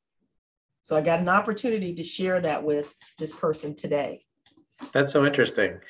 So 0.82 0.96
I 0.96 1.00
got 1.00 1.20
an 1.20 1.28
opportunity 1.28 1.94
to 1.94 2.02
share 2.02 2.40
that 2.40 2.62
with 2.62 2.94
this 3.18 3.34
person 3.34 3.74
today. 3.74 4.24
That's 4.92 5.12
so 5.12 5.26
interesting. 5.26 5.80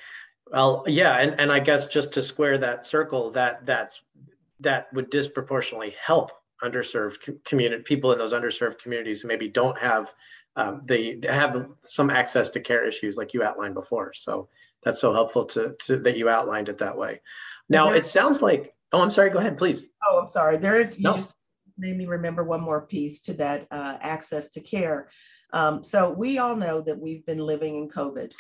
Well, 0.52 0.84
yeah, 0.86 1.18
and, 1.18 1.38
and 1.40 1.52
I 1.52 1.58
guess 1.58 1.86
just 1.86 2.12
to 2.12 2.22
square 2.22 2.56
that 2.58 2.86
circle, 2.86 3.30
that 3.32 3.66
that's 3.66 4.00
that 4.60 4.92
would 4.92 5.10
disproportionately 5.10 5.94
help 6.02 6.30
underserved 6.62 7.44
community 7.44 7.82
people 7.82 8.12
in 8.12 8.18
those 8.18 8.32
underserved 8.32 8.78
communities 8.78 9.20
who 9.20 9.28
maybe 9.28 9.48
don't 9.48 9.78
have 9.78 10.14
um, 10.56 10.82
they 10.84 11.20
have 11.28 11.68
some 11.84 12.10
access 12.10 12.50
to 12.50 12.60
care 12.60 12.86
issues 12.86 13.16
like 13.16 13.34
you 13.34 13.42
outlined 13.42 13.74
before. 13.74 14.12
So 14.14 14.48
that's 14.82 15.00
so 15.00 15.12
helpful 15.12 15.44
to, 15.46 15.76
to 15.84 15.98
that 15.98 16.16
you 16.16 16.28
outlined 16.28 16.68
it 16.68 16.78
that 16.78 16.96
way. 16.96 17.20
Now 17.68 17.92
it 17.92 18.06
sounds 18.06 18.42
like 18.42 18.74
oh, 18.92 19.02
I'm 19.02 19.10
sorry. 19.10 19.30
Go 19.30 19.38
ahead, 19.38 19.58
please. 19.58 19.84
Oh, 20.06 20.18
I'm 20.18 20.28
sorry. 20.28 20.56
There 20.56 20.76
is 20.76 20.98
you 20.98 21.04
no. 21.04 21.14
just 21.14 21.34
made 21.78 21.96
me 21.96 22.06
remember 22.06 22.44
one 22.44 22.60
more 22.60 22.86
piece 22.86 23.20
to 23.22 23.34
that 23.34 23.66
uh, 23.70 23.98
access 24.00 24.50
to 24.50 24.60
care. 24.60 25.10
Um, 25.52 25.84
so 25.84 26.10
we 26.10 26.38
all 26.38 26.56
know 26.56 26.80
that 26.80 26.98
we've 26.98 27.24
been 27.24 27.38
living 27.38 27.76
in 27.76 27.88
COVID, 27.88 28.32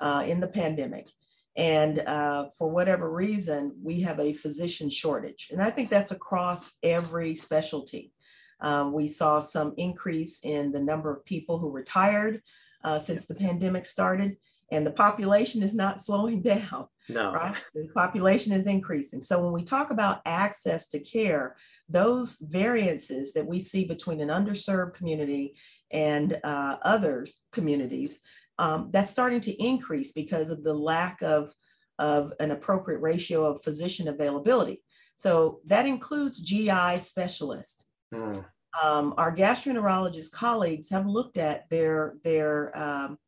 uh, 0.00 0.24
in 0.26 0.40
the 0.40 0.48
pandemic. 0.48 1.10
And 1.56 2.00
uh, 2.00 2.50
for 2.58 2.68
whatever 2.68 3.10
reason, 3.10 3.74
we 3.82 4.02
have 4.02 4.20
a 4.20 4.34
physician 4.34 4.90
shortage. 4.90 5.48
And 5.50 5.62
I 5.62 5.70
think 5.70 5.88
that's 5.88 6.10
across 6.10 6.72
every 6.82 7.34
specialty. 7.34 8.12
Um, 8.60 8.92
we 8.92 9.06
saw 9.08 9.40
some 9.40 9.74
increase 9.76 10.40
in 10.42 10.72
the 10.72 10.82
number 10.82 11.12
of 11.12 11.24
people 11.24 11.58
who 11.58 11.70
retired 11.70 12.42
uh, 12.84 12.98
since 12.98 13.26
the 13.26 13.34
pandemic 13.34 13.86
started, 13.86 14.36
and 14.70 14.86
the 14.86 14.92
population 14.92 15.62
is 15.62 15.74
not 15.74 16.00
slowing 16.06 16.42
down. 16.42 16.86
No. 17.08 17.32
Right? 17.32 17.56
The 17.74 17.88
population 17.94 18.52
is 18.52 18.66
increasing. 18.66 19.20
So 19.20 19.42
when 19.42 19.52
we 19.52 19.62
talk 19.62 19.90
about 19.90 20.22
access 20.26 20.88
to 20.88 20.98
care, 20.98 21.56
those 21.88 22.36
variances 22.40 23.32
that 23.34 23.46
we 23.46 23.60
see 23.60 23.84
between 23.84 24.20
an 24.20 24.28
underserved 24.28 24.94
community 24.94 25.54
and 25.92 26.38
uh, 26.42 26.76
others 26.82 27.42
communities, 27.52 28.20
um, 28.58 28.88
that's 28.90 29.10
starting 29.10 29.40
to 29.42 29.62
increase 29.62 30.12
because 30.12 30.50
of 30.50 30.64
the 30.64 30.74
lack 30.74 31.22
of, 31.22 31.52
of 31.98 32.32
an 32.40 32.50
appropriate 32.50 33.00
ratio 33.00 33.44
of 33.44 33.62
physician 33.62 34.08
availability. 34.08 34.82
So 35.14 35.60
that 35.66 35.86
includes 35.86 36.40
GI 36.40 36.98
specialists. 36.98 37.85
Mm. 38.14 38.44
Um, 38.82 39.14
our 39.16 39.34
gastroenterologist 39.34 40.32
colleagues 40.32 40.90
have 40.90 41.06
looked 41.06 41.38
at 41.38 41.68
their, 41.70 42.16
their 42.24 42.76
um, 42.78 43.18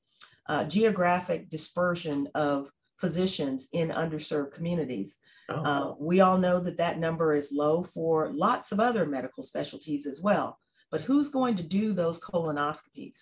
uh, 0.48 0.64
geographic 0.64 1.48
dispersion 1.48 2.28
of 2.34 2.70
physicians 2.98 3.68
in 3.72 3.88
underserved 3.90 4.52
communities. 4.52 5.18
Oh. 5.48 5.54
Uh, 5.54 5.94
we 5.98 6.20
all 6.20 6.36
know 6.36 6.60
that 6.60 6.76
that 6.76 6.98
number 6.98 7.32
is 7.32 7.52
low 7.52 7.82
for 7.82 8.30
lots 8.32 8.72
of 8.72 8.80
other 8.80 9.06
medical 9.06 9.42
specialties 9.42 10.06
as 10.06 10.20
well. 10.20 10.58
But 10.90 11.02
who's 11.02 11.28
going 11.28 11.56
to 11.56 11.62
do 11.62 11.92
those 11.92 12.20
colonoscopies? 12.20 13.16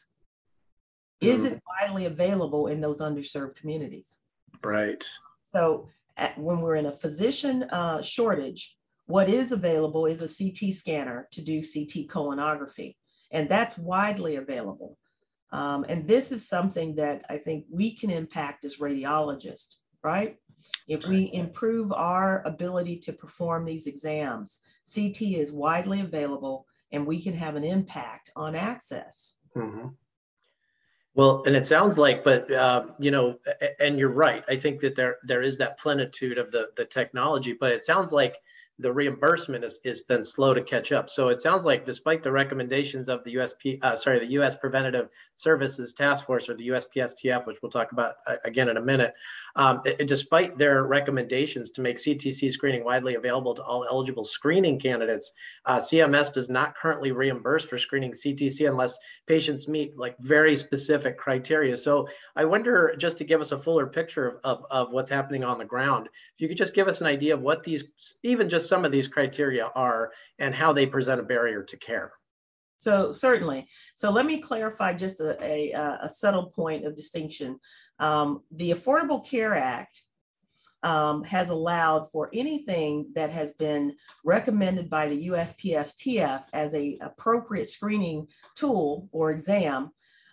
Is 1.21 1.45
mm. 1.45 1.53
it 1.53 1.63
widely 1.81 2.07
available 2.07 2.67
in 2.67 2.81
those 2.81 3.01
underserved 3.01 3.55
communities? 3.57 4.21
Right. 4.65 5.05
So 5.43 5.89
at, 6.17 6.39
when 6.39 6.61
we're 6.61 6.77
in 6.77 6.87
a 6.87 6.93
physician 6.93 7.65
uh, 7.65 8.03
shortage, 8.03 8.77
what 9.07 9.29
is 9.29 9.53
available 9.53 10.07
is 10.07 10.21
a 10.21 10.29
CT 10.29 10.75
scanner 10.75 11.29
to 11.33 11.41
do 11.41 11.61
CT 11.61 12.09
colonography, 12.09 12.97
and 13.31 13.49
that's 13.49 13.79
widely 13.79 14.37
available. 14.37 14.99
Um, 15.53 15.85
and 15.89 16.07
this 16.07 16.33
is 16.33 16.49
something 16.49 16.97
that 16.97 17.25
I 17.31 17.39
think 17.39 17.67
we 17.71 17.95
can 17.95 18.11
impact 18.11 18.65
as 18.65 18.79
radiologists, 18.79 19.77
right? 20.03 20.37
If 20.89 21.05
we 21.07 21.31
improve 21.33 21.93
our 21.93 22.43
ability 22.45 22.99
to 23.01 23.13
perform 23.13 23.65
these 23.65 23.87
exams, 23.87 24.61
CT 24.93 25.23
is 25.23 25.53
widely 25.53 26.01
available 26.01 26.67
and 26.93 27.07
we 27.07 27.23
can 27.23 27.33
have 27.33 27.57
an 27.57 27.65
impact 27.65 28.31
on 28.37 28.55
access. 28.55 29.39
Mm-hmm. 29.57 29.89
Well, 31.15 31.43
and 31.47 31.57
it 31.57 31.67
sounds 31.67 31.97
like, 31.97 32.23
but 32.23 32.53
uh, 32.53 32.87
you 32.99 33.11
know, 33.11 33.39
and 33.81 33.99
you're 33.99 34.11
right. 34.11 34.45
I 34.49 34.57
think 34.57 34.81
that 34.81 34.97
there 34.97 35.17
there 35.25 35.43
is 35.43 35.57
that 35.59 35.79
plenitude 35.79 36.37
of 36.37 36.53
the 36.53 36.69
the 36.77 36.85
technology, 36.85 37.57
but 37.59 37.73
it 37.73 37.83
sounds 37.83 38.13
like 38.13 38.37
the 38.79 38.93
reimbursement 38.93 39.63
has, 39.63 39.81
has 39.85 40.01
been 40.03 40.23
slow 40.23 40.53
to 40.53 40.63
catch 40.63 40.93
up. 40.93 41.09
So 41.09 41.29
it 41.29 41.41
sounds 41.41 41.65
like 41.65 41.87
despite 41.87 42.23
the 42.23 42.31
recommendations 42.31 43.09
of 43.09 43.25
the 43.25 43.35
USP, 43.37 43.83
uh, 43.83 43.97
sorry, 43.97 44.19
the 44.19 44.33
U.S. 44.33 44.55
Preventative 44.57 45.09
Services 45.35 45.95
Task 45.95 46.27
Force 46.27 46.49
or 46.49 46.55
the 46.55 46.69
USPSTF, 46.69 47.47
which 47.47 47.57
we'll 47.63 47.71
talk 47.71 47.93
about 47.93 48.17
uh, 48.27 48.37
again 48.45 48.69
in 48.69 48.77
a 48.77 48.83
minute, 48.83 49.15
um, 49.57 49.81
it, 49.87 50.07
despite 50.07 50.59
their 50.59 50.85
recommendations 50.85 51.71
to 51.71 51.81
make 51.81 51.97
CTC 51.97 52.53
screening 52.53 52.85
widely 52.85 53.15
available 53.15 53.55
to 53.55 53.63
all 53.63 53.87
eligible 53.89 54.25
screening 54.25 54.79
candidates, 54.79 55.33
uh, 55.65 55.79
CMS 55.79 56.33
does 56.33 56.51
not 56.51 56.77
currently 56.77 57.13
reimburse 57.13 57.65
for 57.65 57.79
screening 57.79 58.13
CTC 58.13 58.69
unless 58.69 58.99
patients 59.27 59.69
meet 59.69 59.97
like 59.97 60.19
very 60.19 60.57
specific 60.57 61.17
criteria. 61.17 61.77
So 61.77 62.09
I 62.37 62.45
wonder, 62.45 62.95
just 62.99 63.17
to 63.19 63.25
give 63.25 63.41
us 63.41 63.53
a 63.53 63.59
fuller 63.59 63.87
picture 63.87 64.27
of, 64.27 64.37
of, 64.45 64.67
of 64.71 64.93
what's 64.93 65.11
happening 65.11 65.45
on 65.45 65.57
the 65.57 65.65
ground, 65.65 66.09
if 66.35 66.41
you 66.41 66.49
could 66.49 66.59
just 66.59 66.75
give 66.75 66.89
us 66.89 67.01
an 67.01 67.07
idea 67.07 67.33
of 67.33 67.41
what 67.41 67.65
these, 67.65 67.85
even 68.23 68.51
just 68.51 68.66
some 68.69 68.85
of 68.85 68.93
these 68.93 69.09
criteria 69.09 69.67
are 69.75 70.13
and 70.39 70.55
how 70.55 70.73
they 70.73 70.87
present 70.87 71.21
a 71.21 71.25
barrier 71.25 71.63
to 71.63 71.77
care. 71.77 72.13
So 72.79 73.13
certainly. 73.13 73.69
So 73.95 74.11
let 74.11 74.27
me 74.27 74.39
clarify 74.39 74.93
just 74.93 75.21
a, 75.21 75.37
a, 75.43 75.99
a 76.03 76.09
subtle 76.09 76.47
point 76.47 76.85
of 76.85 76.95
distinction. 76.95 77.59
Um, 77.99 78.43
the 78.51 78.73
Affordable 78.73 79.27
Care 79.27 79.57
Act 79.57 80.03
um, 80.83 81.25
has 81.25 81.51
allowed 81.51 82.11
for 82.11 82.31
anything 82.33 83.11
that 83.15 83.31
has 83.31 83.53
been 83.55 83.95
recommended 84.25 84.91
by 84.91 85.09
the 85.09 85.29
USPSTF 85.29 86.45
as 86.53 86.75
a 86.75 86.99
appropriate 87.01 87.69
screening 87.69 88.29
tool 88.55 89.09
or 89.11 89.31
exam 89.31 89.91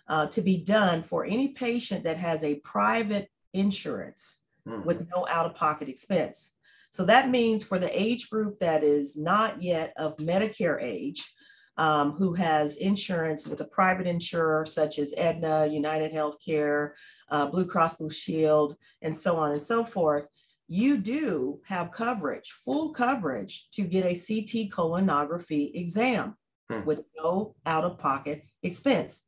uh, 0.08 0.26
to 0.26 0.42
be 0.42 0.62
done 0.62 1.02
for 1.02 1.24
any 1.24 1.48
patient 1.48 2.04
that 2.04 2.18
has 2.18 2.44
a 2.44 2.56
private 2.56 3.28
insurance 3.54 4.42
mm. 4.68 4.84
with 4.84 5.06
no 5.14 5.26
out-of-pocket 5.28 5.88
expense. 5.88 6.54
So 6.94 7.04
that 7.06 7.28
means 7.28 7.64
for 7.64 7.80
the 7.80 7.90
age 8.00 8.30
group 8.30 8.60
that 8.60 8.84
is 8.84 9.16
not 9.16 9.60
yet 9.60 9.92
of 9.96 10.16
Medicare 10.18 10.80
age, 10.80 11.28
um, 11.76 12.12
who 12.12 12.34
has 12.34 12.76
insurance 12.76 13.48
with 13.48 13.60
a 13.62 13.66
private 13.66 14.06
insurer 14.06 14.64
such 14.64 15.00
as 15.00 15.12
Aetna, 15.16 15.66
United 15.66 16.12
Healthcare, 16.12 16.92
uh, 17.30 17.46
Blue 17.46 17.66
Cross 17.66 17.96
Blue 17.96 18.10
Shield, 18.10 18.76
and 19.02 19.14
so 19.16 19.36
on 19.36 19.50
and 19.50 19.60
so 19.60 19.82
forth, 19.82 20.28
you 20.68 20.96
do 20.96 21.60
have 21.66 21.90
coverage, 21.90 22.52
full 22.64 22.90
coverage 22.90 23.68
to 23.72 23.82
get 23.82 24.04
a 24.04 24.14
CT 24.14 24.70
colonography 24.70 25.74
exam 25.74 26.36
hmm. 26.70 26.84
with 26.84 27.00
no 27.16 27.56
out 27.66 27.82
of 27.82 27.98
pocket 27.98 28.44
expense. 28.62 29.24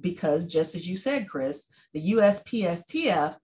Because 0.00 0.44
just 0.44 0.76
as 0.76 0.86
you 0.86 0.94
said, 0.94 1.28
Chris, 1.28 1.66
the 1.92 2.12
USPSTF 2.12 3.34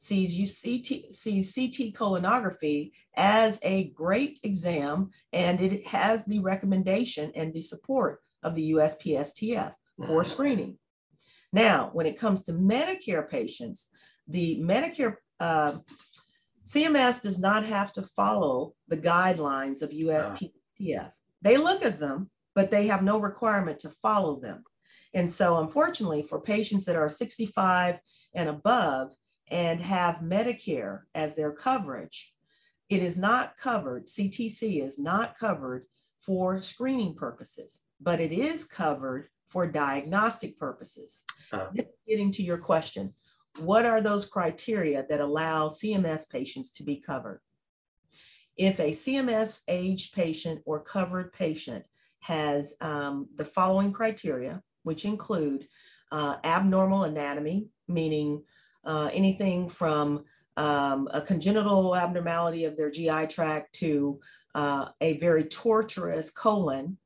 sees 0.00 0.34
you 0.34 0.46
CT, 0.46 1.14
sees 1.14 1.54
CT 1.54 1.92
colonography 1.92 2.90
as 3.16 3.58
a 3.62 3.90
great 3.90 4.40
exam 4.44 5.10
and 5.34 5.60
it 5.60 5.86
has 5.86 6.24
the 6.24 6.38
recommendation 6.38 7.30
and 7.34 7.52
the 7.52 7.60
support 7.60 8.22
of 8.42 8.54
the 8.54 8.72
USPSTF 8.72 9.74
for 10.06 10.24
screening. 10.24 10.78
Now, 11.52 11.90
when 11.92 12.06
it 12.06 12.18
comes 12.18 12.44
to 12.44 12.52
Medicare 12.52 13.28
patients, 13.28 13.88
the 14.26 14.58
Medicare 14.62 15.16
uh, 15.38 15.74
CMS 16.64 17.20
does 17.20 17.38
not 17.38 17.64
have 17.64 17.92
to 17.92 18.02
follow 18.02 18.72
the 18.88 18.96
guidelines 18.96 19.82
of 19.82 19.90
USPSTF. 19.90 21.12
They 21.42 21.58
look 21.58 21.84
at 21.84 21.98
them, 21.98 22.30
but 22.54 22.70
they 22.70 22.86
have 22.86 23.02
no 23.02 23.18
requirement 23.18 23.80
to 23.80 23.90
follow 23.90 24.40
them. 24.40 24.64
And 25.12 25.30
so, 25.30 25.58
unfortunately, 25.58 26.22
for 26.22 26.40
patients 26.40 26.86
that 26.86 26.96
are 26.96 27.10
65 27.10 28.00
and 28.34 28.48
above, 28.48 29.12
and 29.50 29.80
have 29.80 30.16
Medicare 30.16 31.02
as 31.14 31.34
their 31.34 31.52
coverage, 31.52 32.32
it 32.88 33.02
is 33.02 33.16
not 33.16 33.56
covered, 33.56 34.06
CTC 34.06 34.82
is 34.82 34.98
not 34.98 35.38
covered 35.38 35.86
for 36.18 36.60
screening 36.60 37.14
purposes, 37.14 37.80
but 38.00 38.20
it 38.20 38.32
is 38.32 38.64
covered 38.64 39.28
for 39.46 39.66
diagnostic 39.66 40.58
purposes. 40.58 41.24
Uh, 41.52 41.68
getting 42.06 42.30
to 42.32 42.42
your 42.42 42.58
question, 42.58 43.12
what 43.58 43.84
are 43.84 44.00
those 44.00 44.24
criteria 44.24 45.04
that 45.08 45.20
allow 45.20 45.68
CMS 45.68 46.30
patients 46.30 46.70
to 46.72 46.84
be 46.84 46.96
covered? 46.96 47.40
If 48.56 48.78
a 48.78 48.90
CMS 48.90 49.60
aged 49.68 50.14
patient 50.14 50.62
or 50.66 50.80
covered 50.80 51.32
patient 51.32 51.84
has 52.20 52.76
um, 52.80 53.28
the 53.36 53.44
following 53.44 53.92
criteria, 53.92 54.62
which 54.82 55.04
include 55.04 55.66
uh, 56.12 56.36
abnormal 56.44 57.04
anatomy, 57.04 57.68
meaning 57.88 58.42
uh, 58.84 59.10
anything 59.12 59.68
from 59.68 60.24
um, 60.56 61.08
a 61.12 61.20
congenital 61.20 61.96
abnormality 61.96 62.64
of 62.64 62.76
their 62.76 62.90
GI 62.90 63.26
tract 63.28 63.74
to 63.76 64.20
uh, 64.54 64.88
a 65.00 65.16
very 65.18 65.44
tortuous 65.44 66.30
colon, 66.30 66.98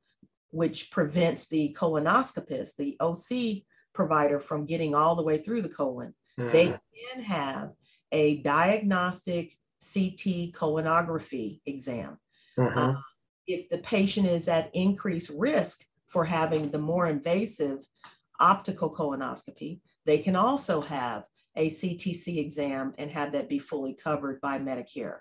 which 0.51 0.91
prevents 0.91 1.49
the 1.49 1.77
colonoscopist, 1.79 2.77
the 2.77 2.97
OC 3.01 3.65
provider, 3.93 4.41
from 4.41 4.65
getting 4.65 4.95
all 4.95 5.15
the 5.15 5.23
way 5.23 5.39
through 5.39 5.63
the 5.63 5.69
colon. 5.69 6.15
Mm. 6.39 6.53
They 6.53 6.67
can 6.69 7.23
have 7.23 7.73
a 8.13 8.39
diagnostic 8.43 9.57
CT 9.81 10.53
colonography 10.53 11.61
exam. 11.67 12.19
Mm-hmm. 12.59 12.79
Uh, 12.79 12.95
if 13.47 13.69
the 13.69 13.79
patient 13.79 14.27
is 14.27 14.49
at 14.49 14.71
increased 14.75 15.31
risk 15.37 15.85
for 16.07 16.25
having 16.25 16.71
the 16.71 16.79
more 16.79 17.07
invasive 17.07 17.87
optical 18.41 18.93
colonoscopy, 18.93 19.81
they 20.07 20.19
can 20.19 20.37
also 20.37 20.81
have 20.81 21.25
a 21.57 21.71
CTC 21.71 22.39
exam 22.39 22.95
and 22.99 23.11
have 23.11 23.33
that 23.33 23.49
be 23.49 23.59
fully 23.59 23.95
covered 23.95 24.41
by 24.41 24.59
Medicare. 24.59 25.19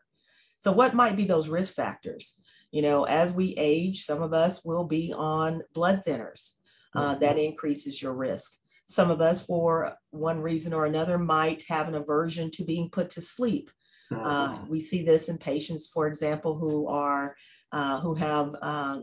So, 0.57 0.71
what 0.71 0.93
might 0.93 1.15
be 1.15 1.25
those 1.25 1.49
risk 1.49 1.73
factors? 1.73 2.39
You 2.71 2.81
know, 2.81 3.03
as 3.03 3.33
we 3.33 3.53
age, 3.57 4.03
some 4.03 4.21
of 4.21 4.33
us 4.33 4.65
will 4.65 4.85
be 4.85 5.13
on 5.15 5.61
blood 5.73 6.03
thinners. 6.05 6.53
Uh, 6.95 7.15
that 7.15 7.39
increases 7.39 7.99
your 8.03 8.13
risk. 8.13 8.55
Some 8.85 9.09
of 9.09 9.19
us, 9.19 9.47
for 9.47 9.95
one 10.11 10.39
reason 10.39 10.73
or 10.73 10.85
another, 10.85 11.17
might 11.17 11.63
have 11.67 11.87
an 11.87 11.95
aversion 11.95 12.51
to 12.51 12.63
being 12.63 12.87
put 12.91 13.09
to 13.11 13.21
sleep. 13.21 13.71
Uh, 14.11 14.59
we 14.69 14.79
see 14.79 15.03
this 15.03 15.27
in 15.27 15.39
patients, 15.39 15.87
for 15.87 16.07
example, 16.07 16.55
who 16.55 16.87
are 16.87 17.35
uh, 17.71 17.99
who 17.99 18.13
have 18.13 18.55
uh, 18.61 18.99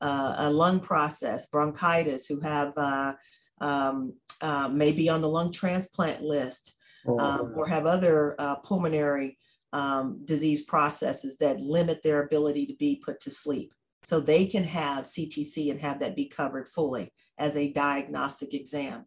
uh, 0.00 0.34
a 0.38 0.50
lung 0.50 0.80
process, 0.80 1.46
bronchitis, 1.50 2.26
who 2.26 2.40
have 2.40 2.72
uh, 2.78 3.12
um, 3.60 4.14
uh, 4.40 4.68
maybe 4.68 5.08
on 5.08 5.20
the 5.20 5.28
lung 5.28 5.52
transplant 5.52 6.22
list, 6.22 6.76
um, 7.06 7.18
oh. 7.18 7.52
or 7.56 7.66
have 7.66 7.86
other 7.86 8.34
pulmonary 8.64 9.38
um, 9.74 10.20
disease 10.24 10.62
processes 10.62 11.36
that 11.38 11.60
limit 11.60 12.00
their 12.02 12.22
ability 12.22 12.64
to 12.66 12.74
be 12.74 13.02
put 13.04 13.20
to 13.20 13.30
sleep. 13.30 13.74
So 14.04 14.20
they 14.20 14.46
can 14.46 14.64
have 14.64 15.04
CTC 15.04 15.70
and 15.70 15.80
have 15.80 16.00
that 16.00 16.14
be 16.14 16.26
covered 16.26 16.68
fully 16.68 17.12
as 17.38 17.56
a 17.56 17.72
diagnostic 17.72 18.54
exam. 18.54 19.06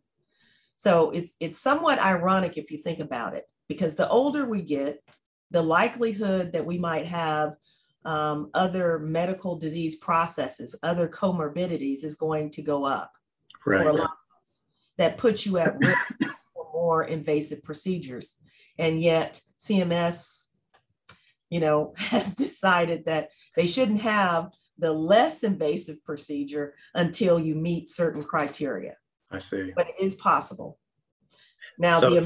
So 0.76 1.12
it's 1.12 1.36
it's 1.40 1.58
somewhat 1.58 2.00
ironic 2.00 2.58
if 2.58 2.70
you 2.70 2.78
think 2.78 3.00
about 3.00 3.34
it, 3.34 3.46
because 3.68 3.96
the 3.96 4.10
older 4.10 4.46
we 4.46 4.62
get, 4.62 5.02
the 5.52 5.62
likelihood 5.62 6.52
that 6.52 6.66
we 6.66 6.78
might 6.78 7.06
have 7.06 7.56
um, 8.06 8.50
other 8.54 9.00
medical 9.00 9.58
disease 9.58 9.96
processes, 9.98 10.78
other 10.84 11.08
comorbidities 11.08 12.04
is 12.04 12.16
going 12.16 12.52
to 12.52 12.62
go 12.62 12.86
up 12.86 13.12
right. 13.66 13.84
for 13.84 13.90
a 13.90 13.94
lot. 13.94 14.18
That 14.98 15.18
puts 15.18 15.46
you 15.46 15.58
at 15.58 15.78
risk 15.78 15.98
for 16.54 16.68
more 16.74 17.04
invasive 17.04 17.64
procedures. 17.64 18.36
And 18.80 19.02
yet 19.02 19.42
CMS, 19.60 20.48
you 21.50 21.60
know, 21.60 21.94
has 21.98 22.34
decided 22.34 23.06
that 23.06 23.30
they 23.56 23.68
shouldn't 23.68 24.02
have 24.02 24.52
the 24.80 24.92
less 24.94 25.44
invasive 25.44 26.04
procedure 26.04 26.76
until 26.94 27.40
you 27.40 27.56
meet 27.56 27.90
certain 27.90 28.24
criteria. 28.24 28.96
I 29.32 29.40
see. 29.40 29.72
But 29.76 29.88
it 29.90 29.96
is 30.00 30.16
possible. 30.16 30.78
Now, 31.80 32.00
so, 32.00 32.10
the 32.10 32.22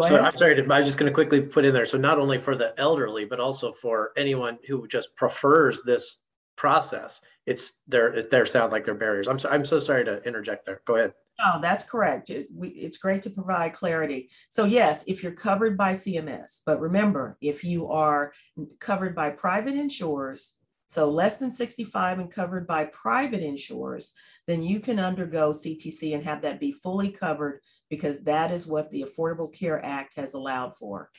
so 0.00 0.18
I'm 0.18 0.36
sorry, 0.36 0.60
I 0.60 0.76
was 0.78 0.86
just 0.86 0.98
going 0.98 1.10
to 1.10 1.14
quickly 1.14 1.40
put 1.40 1.64
in 1.64 1.72
there. 1.72 1.86
So 1.86 1.96
not 1.96 2.18
only 2.18 2.38
for 2.38 2.54
the 2.54 2.78
elderly, 2.78 3.24
but 3.24 3.40
also 3.40 3.72
for 3.72 4.12
anyone 4.16 4.58
who 4.68 4.86
just 4.88 5.14
prefers 5.16 5.82
this 5.82 6.18
process, 6.56 7.20
it's 7.46 7.74
there. 7.86 8.08
It's 8.08 8.26
there 8.26 8.46
sound 8.46 8.72
like 8.72 8.84
they're 8.84 8.94
barriers. 8.94 9.28
I'm 9.28 9.38
so, 9.38 9.48
I'm 9.48 9.64
so 9.64 9.78
sorry 9.78 10.04
to 10.04 10.22
interject 10.22 10.66
there. 10.66 10.82
Go 10.86 10.96
ahead. 10.96 11.12
No, 11.38 11.60
that's 11.60 11.84
correct. 11.84 12.30
It, 12.30 12.48
we, 12.52 12.68
it's 12.68 12.96
great 12.96 13.22
to 13.22 13.30
provide 13.30 13.74
clarity. 13.74 14.30
So 14.48 14.64
yes, 14.64 15.04
if 15.06 15.22
you're 15.22 15.32
covered 15.32 15.76
by 15.76 15.92
CMS, 15.92 16.62
but 16.64 16.80
remember, 16.80 17.36
if 17.40 17.62
you 17.62 17.88
are 17.88 18.32
covered 18.80 19.14
by 19.14 19.30
private 19.30 19.74
insurers, 19.74 20.56
so 20.86 21.10
less 21.10 21.36
than 21.36 21.50
65 21.50 22.20
and 22.20 22.30
covered 22.30 22.66
by 22.66 22.86
private 22.86 23.42
insurers, 23.42 24.12
then 24.46 24.62
you 24.62 24.80
can 24.80 24.98
undergo 24.98 25.50
CTC 25.50 26.14
and 26.14 26.22
have 26.22 26.42
that 26.42 26.60
be 26.60 26.72
fully 26.72 27.10
covered 27.10 27.60
because 27.90 28.22
that 28.24 28.50
is 28.50 28.66
what 28.66 28.90
the 28.90 29.04
Affordable 29.04 29.52
Care 29.52 29.84
Act 29.84 30.14
has 30.16 30.34
allowed 30.34 30.76
for. 30.76 31.10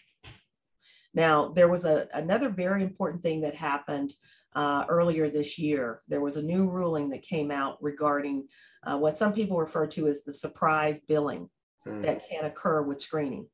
Now, 1.14 1.50
there 1.50 1.68
was 1.68 1.86
a, 1.86 2.08
another 2.14 2.50
very 2.50 2.84
important 2.84 3.22
thing 3.22 3.42
that 3.42 3.56
happened 3.56 4.14
uh, 4.58 4.86
earlier 4.90 5.30
this 5.30 5.60
year. 5.60 6.02
There 6.08 6.20
was 6.20 6.36
a 6.36 6.42
new 6.42 6.68
ruling 6.68 7.10
that 7.12 7.22
came 7.22 7.52
out 7.52 7.78
regarding 7.80 8.48
uh, 8.84 8.98
what 8.98 9.16
some 9.16 9.32
people 9.32 9.58
refer 9.58 9.86
to 9.86 10.08
as 10.08 10.24
the 10.24 10.34
surprise 10.34 11.00
billing 11.00 11.48
mm. 11.88 12.02
that 12.02 12.28
can 12.28 12.46
occur 12.46 12.82
with 12.82 13.00
screening. 13.00 13.48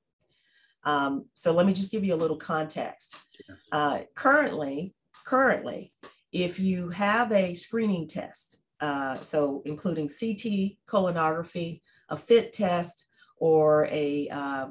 Um, 0.86 1.26
so 1.34 1.52
let 1.52 1.66
me 1.66 1.74
just 1.74 1.92
give 1.92 2.06
you 2.06 2.14
a 2.14 2.24
little 2.24 2.38
context. 2.38 3.18
Yes. 3.50 3.68
Uh, 3.70 4.00
currently, 4.16 4.96
currently, 5.26 5.92
if 6.32 6.58
you 6.58 6.88
have 6.90 7.34
a 7.34 7.54
screening 7.54 8.08
test, 8.08 8.62
uh, 8.80 9.16
so 9.16 9.62
including 9.66 10.08
CT, 10.08 10.78
colonography, 10.88 11.82
a 12.08 12.16
FIT 12.16 12.54
test 12.54 13.08
or 13.40 13.88
a 13.92 14.30
uh, 14.30 14.68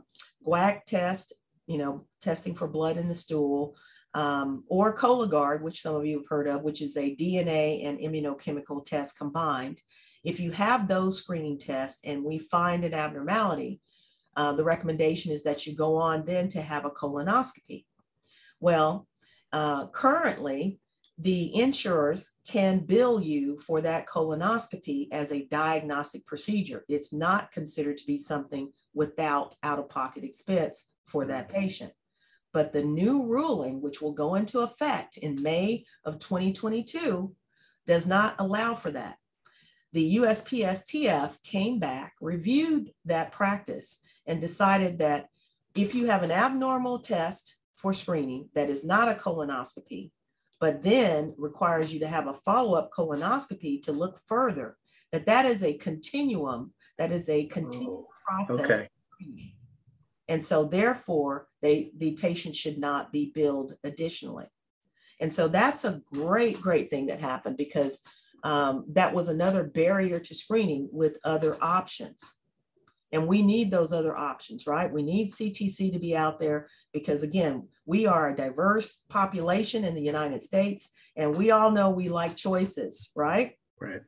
guaiac 0.47 0.85
test, 0.87 1.35
you 1.66 1.77
know, 1.77 2.07
testing 2.23 2.55
for 2.55 2.68
blood 2.68 2.97
in 2.97 3.07
the 3.07 3.14
stool, 3.14 3.77
um, 4.14 4.64
or 4.68 4.94
Cologuard, 4.94 5.62
which 5.62 5.81
some 5.81 5.94
of 5.94 6.05
you 6.05 6.18
have 6.18 6.29
heard 6.29 6.46
of, 6.46 6.62
which 6.62 6.83
is 6.83 6.96
a 6.96 7.16
DNA 7.16 7.87
and 7.87 7.98
immunochemical 7.98 8.85
test 8.85 9.16
combined. 9.16 9.81
If 10.25 10.38
you 10.38 10.51
have 10.53 10.87
those 10.87 11.18
screening 11.18 11.59
tests 11.59 12.01
and 12.05 12.22
we 12.22 12.38
find 12.38 12.85
an 12.85 12.94
abnormality, 12.94 13.81
uh, 14.37 14.53
the 14.53 14.64
recommendation 14.64 15.33
is 15.33 15.42
that 15.42 15.66
you 15.66 15.75
go 15.75 15.96
on 15.96 16.25
then 16.25 16.48
to 16.48 16.62
have 16.62 16.85
a 16.85 16.90
colonoscopy. 16.90 17.85
Well, 18.61 19.09
uh, 19.53 19.88
currently, 19.88 20.79
the 21.18 21.55
insurers 21.55 22.31
can 22.48 22.81
bill 22.81 23.20
you 23.20 23.59
for 23.59 23.81
that 23.81 24.07
colonoscopy 24.07 25.09
as 25.12 25.31
a 25.31 25.46
diagnostic 25.46 26.27
procedure. 26.27 26.85
It's 26.88 27.12
not 27.12 27.53
considered 27.53 27.98
to 27.98 28.07
be 28.07 28.16
something 28.16 28.72
without 28.94 29.55
out 29.62 29.79
of 29.79 29.88
pocket 29.88 30.25
expense 30.25 30.88
for 31.07 31.25
that 31.27 31.48
patient. 31.48 31.92
But 32.53 32.73
the 32.73 32.83
new 32.83 33.27
ruling, 33.27 33.81
which 33.81 34.03
will 34.03 34.12
go 34.12 34.35
into 34.35 34.61
effect 34.61 35.17
in 35.17 35.43
May 35.43 35.85
of 36.05 36.19
2022, 36.19 37.35
does 37.87 38.07
not 38.07 38.37
allow 38.38 38.75
for 38.75 38.91
that. 38.91 39.17
The 39.93 40.17
USPSTF 40.17 41.43
came 41.43 41.79
back, 41.79 42.15
reviewed 42.21 42.93
that 43.05 43.33
practice, 43.33 43.99
and 44.27 44.41
decided 44.41 44.99
that 44.99 45.29
if 45.75 45.95
you 45.95 46.07
have 46.07 46.23
an 46.23 46.31
abnormal 46.31 47.01
test 47.01 47.57
for 47.77 47.93
screening 47.93 48.49
that 48.55 48.71
is 48.71 48.85
not 48.85 49.09
a 49.09 49.15
colonoscopy, 49.15 50.11
but 50.61 50.83
then 50.83 51.35
requires 51.37 51.93
you 51.93 52.01
to 52.01 52.07
have 52.07 52.29
a 52.29 52.35
follow-up 52.35 52.93
colonoscopy 52.93 53.83
to 53.83 53.93
look 53.93 54.21
further, 54.27 54.77
that 55.11 55.27
that 55.27 55.45
is 55.45 55.62
a 55.62 55.75
continuum, 55.75 56.73
that 56.99 57.11
is 57.11 57.29
a 57.29 57.47
continual 57.47 58.07
oh, 58.09 58.45
process. 58.47 58.71
Okay. 58.71 58.88
And 60.28 60.44
so 60.44 60.64
therefore, 60.64 61.48
they 61.61 61.92
the 61.96 62.12
patient 62.12 62.56
should 62.56 62.78
not 62.78 63.12
be 63.12 63.32
billed 63.35 63.74
additionally. 63.85 64.46
And 65.20 65.32
so 65.32 65.48
that's 65.48 65.85
a 65.85 66.00
great, 66.12 66.61
great 66.61 66.90
thing 66.90 67.06
that 67.06 67.20
happened 67.20 67.56
because 67.56 68.00
um, 68.44 68.85
that 68.88 69.14
was 69.14 69.28
another 69.28 69.62
barrier 69.62 70.18
to 70.18 70.35
screening 70.35 70.88
with 70.90 71.18
other 71.24 71.56
options. 71.62 72.35
And 73.12 73.26
we 73.26 73.42
need 73.42 73.70
those 73.70 73.92
other 73.92 74.16
options, 74.16 74.66
right? 74.66 74.90
We 74.90 75.02
need 75.02 75.30
CTC 75.30 75.92
to 75.92 75.98
be 75.98 76.16
out 76.16 76.38
there 76.38 76.66
because, 76.92 77.22
again, 77.22 77.68
we 77.85 78.06
are 78.06 78.30
a 78.30 78.37
diverse 78.37 79.04
population 79.11 79.85
in 79.85 79.94
the 79.94 80.00
United 80.00 80.42
States, 80.42 80.90
and 81.14 81.37
we 81.37 81.50
all 81.50 81.70
know 81.70 81.90
we 81.90 82.08
like 82.08 82.37
choices, 82.37 83.12
right? 83.14 83.52
Right. 83.78 84.00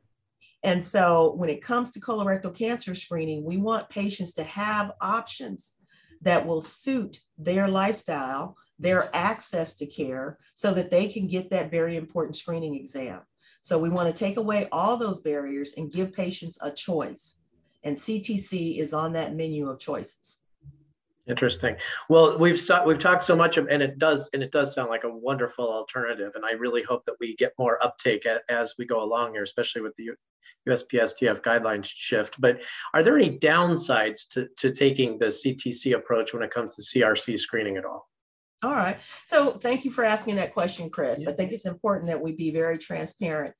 And 0.63 0.83
so 0.83 1.33
when 1.37 1.49
it 1.49 1.61
comes 1.61 1.91
to 1.91 1.99
colorectal 1.99 2.57
cancer 2.57 2.95
screening, 2.95 3.43
we 3.43 3.57
want 3.57 3.89
patients 3.89 4.33
to 4.33 4.43
have 4.43 4.93
options 4.99 5.77
that 6.25 6.45
will 6.45 6.61
suit 6.61 7.21
their 7.37 7.69
lifestyle, 7.69 8.57
their 8.77 9.09
access 9.15 9.75
to 9.77 9.85
care, 9.85 10.37
so 10.53 10.73
that 10.73 10.91
they 10.91 11.07
can 11.07 11.27
get 11.27 11.49
that 11.49 11.71
very 11.71 11.95
important 11.95 12.35
screening 12.35 12.75
exam. 12.75 13.21
So 13.61 13.79
we 13.79 13.89
want 13.89 14.13
to 14.13 14.19
take 14.25 14.37
away 14.37 14.67
all 14.71 14.97
those 14.97 15.21
barriers 15.21 15.73
and 15.77 15.91
give 15.91 16.11
patients 16.11 16.57
a 16.61 16.69
choice 16.69 17.39
and 17.85 17.95
CTC 17.95 18.79
is 18.79 18.93
on 18.93 19.13
that 19.13 19.35
menu 19.35 19.69
of 19.69 19.79
choices. 19.79 20.41
Interesting. 21.27 21.75
Well, 22.07 22.37
we've 22.37 22.61
we've 22.85 22.99
talked 22.99 23.23
so 23.23 23.35
much, 23.35 23.57
of, 23.57 23.67
and 23.67 23.81
it 23.81 23.97
does 23.97 24.29
and 24.33 24.43
it 24.43 24.51
does 24.51 24.75
sound 24.75 24.89
like 24.89 25.05
a 25.05 25.09
wonderful 25.09 25.67
alternative. 25.67 26.33
And 26.35 26.45
I 26.45 26.51
really 26.51 26.83
hope 26.83 27.03
that 27.05 27.15
we 27.19 27.35
get 27.35 27.53
more 27.57 27.83
uptake 27.83 28.27
as 28.47 28.75
we 28.77 28.85
go 28.85 29.03
along 29.03 29.33
here, 29.33 29.41
especially 29.41 29.81
with 29.81 29.95
the 29.95 30.11
USPSTF 30.69 31.41
guidelines 31.41 31.85
shift. 31.85 32.39
But 32.39 32.61
are 32.93 33.01
there 33.01 33.17
any 33.17 33.39
downsides 33.39 34.27
to, 34.31 34.47
to 34.57 34.71
taking 34.71 35.17
the 35.17 35.27
CTC 35.27 35.95
approach 35.95 36.33
when 36.33 36.43
it 36.43 36.51
comes 36.51 36.75
to 36.75 36.81
CRC 36.81 37.39
screening 37.39 37.77
at 37.77 37.85
all? 37.85 38.07
All 38.63 38.71
right. 38.71 38.99
So 39.25 39.53
thank 39.53 39.85
you 39.85 39.91
for 39.91 40.03
asking 40.03 40.35
that 40.37 40.53
question, 40.53 40.89
Chris. 40.89 41.27
I 41.27 41.33
think 41.33 41.51
it's 41.51 41.65
important 41.65 42.07
that 42.07 42.21
we 42.21 42.31
be 42.33 42.51
very 42.51 42.77
transparent. 42.77 43.53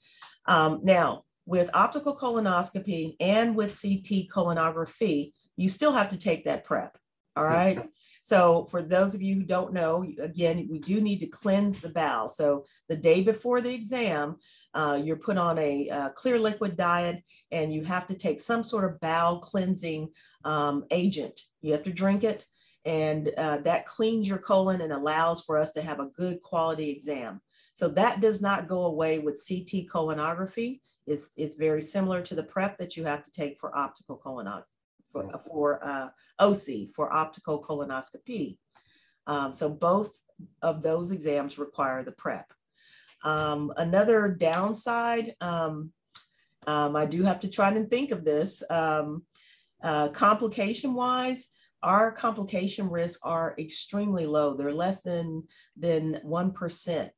Um, 0.48 0.82
now, 0.84 1.24
with 1.46 1.70
optical 1.74 2.16
colonoscopy 2.16 3.16
and 3.20 3.56
with 3.56 3.80
CT 3.80 4.30
colonography, 4.34 5.32
you 5.58 5.70
still 5.70 5.92
have 5.92 6.10
to 6.10 6.18
take 6.18 6.46
that 6.46 6.64
prep. 6.64 6.98
All 7.36 7.44
right. 7.44 7.90
So 8.22 8.66
for 8.72 8.82
those 8.82 9.14
of 9.14 9.22
you 9.22 9.36
who 9.36 9.44
don't 9.44 9.74
know, 9.74 10.06
again, 10.20 10.68
we 10.72 10.80
do 10.80 11.02
need 11.02 11.20
to 11.20 11.28
cleanse 11.28 11.80
the 11.80 11.90
bowel. 11.90 12.30
So 12.30 12.66
the 12.88 12.96
day 12.96 13.22
before 13.22 13.60
the 13.60 13.74
exam, 13.74 14.38
uh, 14.74 15.00
you're 15.04 15.18
put 15.18 15.38
on 15.38 15.58
a 15.60 15.90
uh, 15.90 16.10
clear 16.10 16.40
liquid 16.40 16.78
diet 16.78 17.24
and 17.52 17.74
you 17.74 17.84
have 17.84 18.08
to 18.08 18.16
take 18.16 18.40
some 18.40 18.64
sort 18.64 18.86
of 18.86 19.00
bowel 19.02 19.40
cleansing 19.40 20.10
um, 20.46 20.86
agent. 20.92 21.42
You 21.62 21.74
have 21.74 21.84
to 21.84 21.94
drink 21.94 22.24
it 22.24 22.46
and 22.86 23.32
uh, 23.38 23.58
that 23.58 23.86
cleans 23.86 24.28
your 24.28 24.38
colon 24.38 24.82
and 24.82 24.94
allows 24.94 25.44
for 25.44 25.58
us 25.58 25.74
to 25.74 25.82
have 25.82 26.00
a 26.00 26.10
good 26.16 26.42
quality 26.42 26.90
exam. 26.90 27.42
So 27.74 27.90
that 27.90 28.22
does 28.22 28.42
not 28.42 28.70
go 28.70 28.86
away 28.86 29.20
with 29.20 29.44
CT 29.46 29.88
colonography. 29.90 30.80
It's, 31.06 31.32
it's 31.36 31.56
very 31.56 31.82
similar 31.82 32.22
to 32.22 32.36
the 32.36 32.44
prep 32.44 32.78
that 32.78 32.96
you 32.96 33.04
have 33.04 33.24
to 33.24 33.32
take 33.32 33.60
for 33.60 33.76
optical 33.76 34.22
colonoscopy 34.24 34.64
for, 35.16 35.40
for 35.40 35.86
uh, 35.88 36.10
OC, 36.40 36.92
for 36.94 37.14
optical 37.14 37.64
colonoscopy. 37.64 38.58
Um, 39.28 39.54
so 39.54 39.70
both 39.70 40.14
of 40.62 40.84
those 40.84 41.12
exams 41.12 41.58
require 41.58 42.04
the 42.04 42.12
prep. 42.12 42.52
Um, 43.24 43.72
another 43.78 44.30
downside, 44.30 45.36
um, 45.42 45.92
um 46.68 46.96
I 46.96 47.06
do 47.06 47.24
have 47.24 47.40
to 47.42 47.50
try 47.50 47.70
and 47.70 47.90
think 47.90 48.12
of 48.12 48.26
this, 48.26 48.62
um, 48.70 49.24
uh, 49.82 50.10
complication 50.10 50.94
wise, 50.94 51.50
our 51.82 52.12
complication 52.12 52.90
risks 52.90 53.20
are 53.24 53.56
extremely 53.58 54.26
low. 54.26 54.56
They're 54.56 54.74
less 54.74 55.02
than, 55.02 55.44
than 55.78 56.20
1%. 56.26 57.10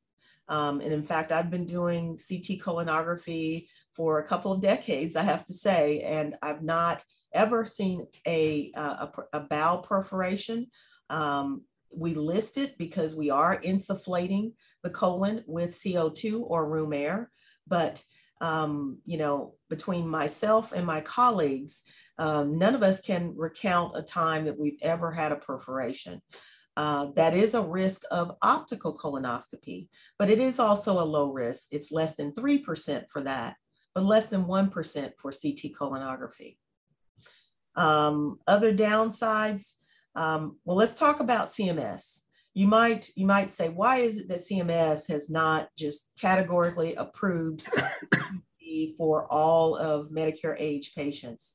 Um, 0.48 0.80
and 0.80 0.92
in 0.92 1.02
fact, 1.02 1.32
I've 1.32 1.50
been 1.50 1.66
doing 1.66 2.16
CT 2.16 2.60
colonography 2.60 3.66
for 3.92 4.18
a 4.18 4.26
couple 4.26 4.52
of 4.52 4.62
decades, 4.62 5.16
I 5.16 5.22
have 5.22 5.44
to 5.46 5.54
say, 5.54 6.00
and 6.00 6.36
I've 6.42 6.62
not 6.62 7.02
ever 7.32 7.64
seen 7.64 8.06
a, 8.26 8.72
a, 8.74 9.08
a 9.32 9.40
bowel 9.40 9.78
perforation. 9.78 10.66
Um, 11.10 11.62
we 11.90 12.14
list 12.14 12.58
it 12.58 12.76
because 12.78 13.14
we 13.14 13.30
are 13.30 13.60
insufflating 13.60 14.52
the 14.82 14.90
colon 14.90 15.44
with 15.46 15.70
CO2 15.70 16.42
or 16.42 16.68
room 16.68 16.92
air. 16.92 17.30
But, 17.66 18.02
um, 18.40 18.98
you 19.04 19.18
know, 19.18 19.54
between 19.68 20.08
myself 20.08 20.72
and 20.72 20.86
my 20.86 21.00
colleagues, 21.00 21.84
um, 22.18 22.58
none 22.58 22.74
of 22.74 22.82
us 22.82 23.00
can 23.00 23.34
recount 23.36 23.96
a 23.96 24.02
time 24.02 24.44
that 24.44 24.58
we've 24.58 24.78
ever 24.82 25.12
had 25.12 25.32
a 25.32 25.36
perforation. 25.36 26.20
Uh, 26.76 27.06
that 27.16 27.34
is 27.34 27.54
a 27.54 27.62
risk 27.62 28.02
of 28.12 28.36
optical 28.40 28.96
colonoscopy, 28.96 29.88
but 30.18 30.30
it 30.30 30.38
is 30.38 30.60
also 30.60 31.02
a 31.02 31.04
low 31.04 31.32
risk. 31.32 31.68
It's 31.72 31.90
less 31.90 32.14
than 32.14 32.32
3% 32.32 33.04
for 33.10 33.22
that, 33.22 33.56
but 33.94 34.04
less 34.04 34.28
than 34.28 34.44
1% 34.44 35.10
for 35.18 35.32
CT 35.32 35.74
colonography. 35.76 36.56
Um, 37.78 38.40
other 38.48 38.74
downsides, 38.74 39.74
um, 40.16 40.56
well, 40.64 40.76
let's 40.76 40.94
talk 40.94 41.20
about 41.20 41.46
CMS. 41.46 42.22
You 42.52 42.66
might, 42.66 43.10
you 43.14 43.24
might 43.24 43.52
say, 43.52 43.68
why 43.68 43.98
is 43.98 44.18
it 44.18 44.28
that 44.28 44.40
CMS 44.40 45.08
has 45.08 45.30
not 45.30 45.68
just 45.76 46.12
categorically 46.20 46.96
approved 46.96 47.64
for 48.98 49.32
all 49.32 49.76
of 49.76 50.10
Medicare 50.10 50.56
age 50.58 50.92
patients? 50.96 51.54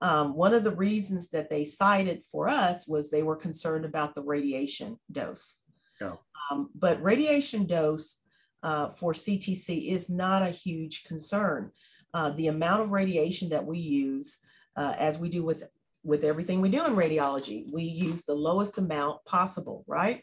Um, 0.00 0.36
one 0.36 0.54
of 0.54 0.62
the 0.62 0.76
reasons 0.76 1.30
that 1.30 1.50
they 1.50 1.64
cited 1.64 2.22
for 2.30 2.48
us 2.48 2.86
was 2.86 3.10
they 3.10 3.24
were 3.24 3.34
concerned 3.34 3.84
about 3.84 4.14
the 4.14 4.22
radiation 4.22 4.98
dose. 5.10 5.62
Yeah. 6.00 6.12
Um, 6.50 6.70
but 6.76 7.02
radiation 7.02 7.66
dose 7.66 8.22
uh, 8.62 8.90
for 8.90 9.14
CTC 9.14 9.88
is 9.88 10.08
not 10.08 10.42
a 10.42 10.50
huge 10.50 11.04
concern. 11.04 11.72
Uh, 12.14 12.30
the 12.30 12.46
amount 12.46 12.82
of 12.82 12.90
radiation 12.90 13.48
that 13.48 13.66
we 13.66 13.78
use 13.78 14.38
uh, 14.76 14.94
as 14.98 15.18
we 15.18 15.28
do 15.28 15.42
with, 15.42 15.64
with 16.04 16.24
everything 16.24 16.60
we 16.60 16.68
do 16.68 16.84
in 16.84 16.94
radiology. 16.94 17.64
We 17.72 17.82
use 17.82 18.24
the 18.24 18.34
lowest 18.34 18.78
amount 18.78 19.24
possible, 19.24 19.84
right? 19.86 20.22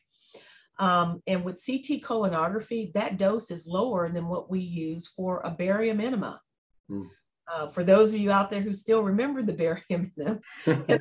Um, 0.79 1.21
and 1.27 1.43
with 1.43 1.63
CT 1.63 2.01
colonography, 2.01 2.93
that 2.93 3.17
dose 3.17 3.51
is 3.51 3.67
lower 3.67 4.09
than 4.09 4.27
what 4.27 4.49
we 4.49 4.59
use 4.59 5.07
for 5.07 5.41
a 5.41 5.51
barium 5.51 6.01
enema. 6.01 6.41
Mm. 6.89 7.07
Uh, 7.45 7.67
for 7.67 7.83
those 7.83 8.13
of 8.13 8.19
you 8.19 8.31
out 8.31 8.49
there 8.49 8.61
who 8.61 8.73
still 8.73 9.01
remember 9.01 9.41
the 9.41 9.53
barium 9.89 10.11
enema, 10.17 10.39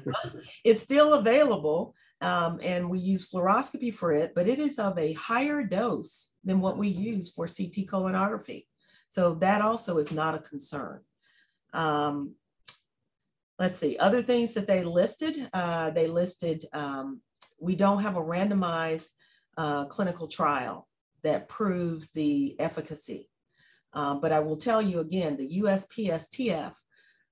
it's 0.64 0.82
still 0.82 1.14
available. 1.14 1.94
Um, 2.20 2.60
and 2.62 2.88
we 2.88 3.00
use 3.00 3.30
fluoroscopy 3.30 3.92
for 3.92 4.12
it, 4.12 4.32
but 4.36 4.46
it 4.46 4.60
is 4.60 4.78
of 4.78 4.96
a 4.96 5.12
higher 5.14 5.64
dose 5.64 6.34
than 6.44 6.60
what 6.60 6.78
we 6.78 6.86
use 6.86 7.32
for 7.32 7.46
CT 7.46 7.88
colonography. 7.88 8.66
So 9.08 9.34
that 9.34 9.60
also 9.60 9.98
is 9.98 10.12
not 10.12 10.36
a 10.36 10.38
concern. 10.38 11.00
Um, 11.72 12.36
let's 13.58 13.76
see, 13.76 13.96
other 13.98 14.22
things 14.22 14.54
that 14.54 14.66
they 14.66 14.84
listed, 14.84 15.48
uh, 15.52 15.90
they 15.90 16.06
listed, 16.06 16.64
um, 16.72 17.20
we 17.60 17.76
don't 17.76 18.02
have 18.02 18.16
a 18.16 18.22
randomized 18.22 19.10
uh, 19.56 19.84
clinical 19.86 20.26
trial 20.26 20.88
that 21.22 21.48
proves 21.48 22.10
the 22.10 22.58
efficacy. 22.58 23.28
Um, 23.92 24.20
but 24.20 24.32
I 24.32 24.40
will 24.40 24.56
tell 24.56 24.80
you 24.80 25.00
again, 25.00 25.36
the 25.36 25.60
USPSTF, 25.60 26.72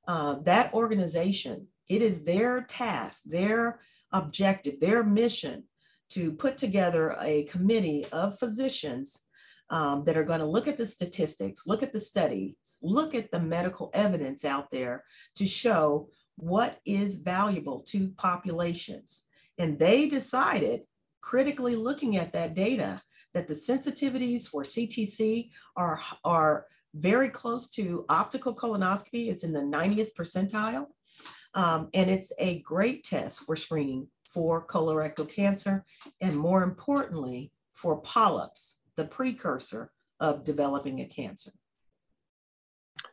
uh, 0.07 0.35
that 0.43 0.73
organization, 0.75 1.67
it 1.89 2.03
is 2.03 2.25
their 2.25 2.63
task, 2.63 3.23
their 3.25 3.81
objective, 4.13 4.79
their 4.81 5.03
mission 5.03 5.65
to 6.11 6.33
put 6.33 6.59
together 6.59 7.17
a 7.21 7.45
committee 7.45 8.05
of 8.13 8.39
physicians 8.39 9.25
um, 9.71 10.05
that 10.05 10.17
are 10.17 10.25
going 10.25 10.41
to 10.41 10.47
look 10.47 10.69
at 10.69 10.77
the 10.77 10.87
statistics, 10.87 11.67
look 11.67 11.83
at 11.83 11.93
the 11.93 12.01
studies, 12.01 12.79
look 12.83 13.15
at 13.15 13.31
the 13.31 13.41
medical 13.41 13.91
evidence 13.95 14.45
out 14.45 14.71
there 14.71 15.05
to 15.37 15.47
show 15.47 16.09
what 16.37 16.81
is 16.85 17.17
valuable 17.17 17.81
to 17.81 18.11
populations. 18.17 19.25
And 19.59 19.79
they 19.79 20.09
decided, 20.09 20.83
critically 21.21 21.77
looking 21.77 22.17
at 22.17 22.33
that 22.33 22.55
data, 22.55 23.01
that 23.35 23.47
the 23.47 23.55
sensitivities 23.55 24.49
for 24.49 24.63
CTC 24.63 25.51
are, 25.77 26.01
are 26.25 26.67
very 26.95 27.29
close 27.29 27.69
to 27.71 28.05
optical 28.09 28.55
colonoscopy. 28.55 29.29
It's 29.29 29.45
in 29.45 29.53
the 29.53 29.61
90th 29.61 30.11
percentile. 30.19 30.87
Um, 31.55 31.89
and 31.95 32.09
it's 32.09 32.33
a 32.39 32.61
great 32.61 33.05
test 33.05 33.41
for 33.41 33.57
screening 33.57 34.09
for 34.33 34.65
colorectal 34.65 35.29
cancer, 35.29 35.85
and 36.21 36.37
more 36.37 36.63
importantly, 36.63 37.53
for 37.73 38.01
polyps, 38.01 38.80
the 38.97 39.05
precursor 39.05 39.93
of 40.19 40.45
developing 40.45 41.01
a 41.01 41.07
cancer. 41.07 41.53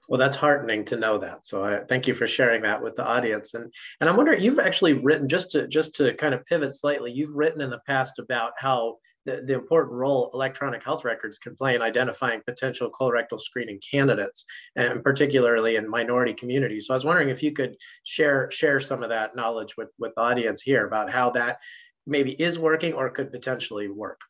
Well, 0.09 0.19
that's 0.19 0.35
heartening 0.35 0.85
to 0.85 0.97
know 0.97 1.17
that. 1.17 1.45
So 1.45 1.63
I 1.63 1.79
thank 1.79 2.07
you 2.07 2.13
for 2.13 2.27
sharing 2.27 2.61
that 2.61 2.81
with 2.81 2.95
the 2.95 3.05
audience. 3.05 3.53
And 3.53 3.71
and 3.99 4.09
I'm 4.09 4.15
wondering, 4.15 4.41
you've 4.41 4.59
actually 4.59 4.93
written 4.93 5.27
just 5.27 5.51
to 5.51 5.67
just 5.67 5.95
to 5.95 6.13
kind 6.15 6.33
of 6.33 6.45
pivot 6.45 6.73
slightly. 6.75 7.11
You've 7.11 7.35
written 7.35 7.61
in 7.61 7.69
the 7.69 7.81
past 7.85 8.19
about 8.19 8.51
how 8.57 8.97
the, 9.25 9.43
the 9.45 9.53
important 9.53 9.93
role 9.93 10.31
electronic 10.33 10.81
health 10.83 11.03
records 11.03 11.37
can 11.37 11.55
play 11.55 11.75
in 11.75 11.81
identifying 11.81 12.41
potential 12.45 12.89
colorectal 12.89 13.39
screening 13.39 13.79
candidates, 13.91 14.45
and 14.77 15.03
particularly 15.03 15.75
in 15.75 15.89
minority 15.89 16.33
communities. 16.33 16.87
So 16.87 16.93
I 16.93 16.95
was 16.95 17.05
wondering 17.05 17.29
if 17.29 17.43
you 17.43 17.51
could 17.51 17.75
share 18.05 18.49
share 18.49 18.79
some 18.79 19.03
of 19.03 19.09
that 19.09 19.35
knowledge 19.35 19.75
with 19.77 19.89
with 19.99 20.13
the 20.15 20.21
audience 20.21 20.61
here 20.61 20.87
about 20.87 21.11
how 21.11 21.31
that 21.31 21.59
maybe 22.05 22.31
is 22.41 22.57
working 22.57 22.93
or 22.93 23.09
could 23.09 23.31
potentially 23.31 23.89
work. 23.89 24.21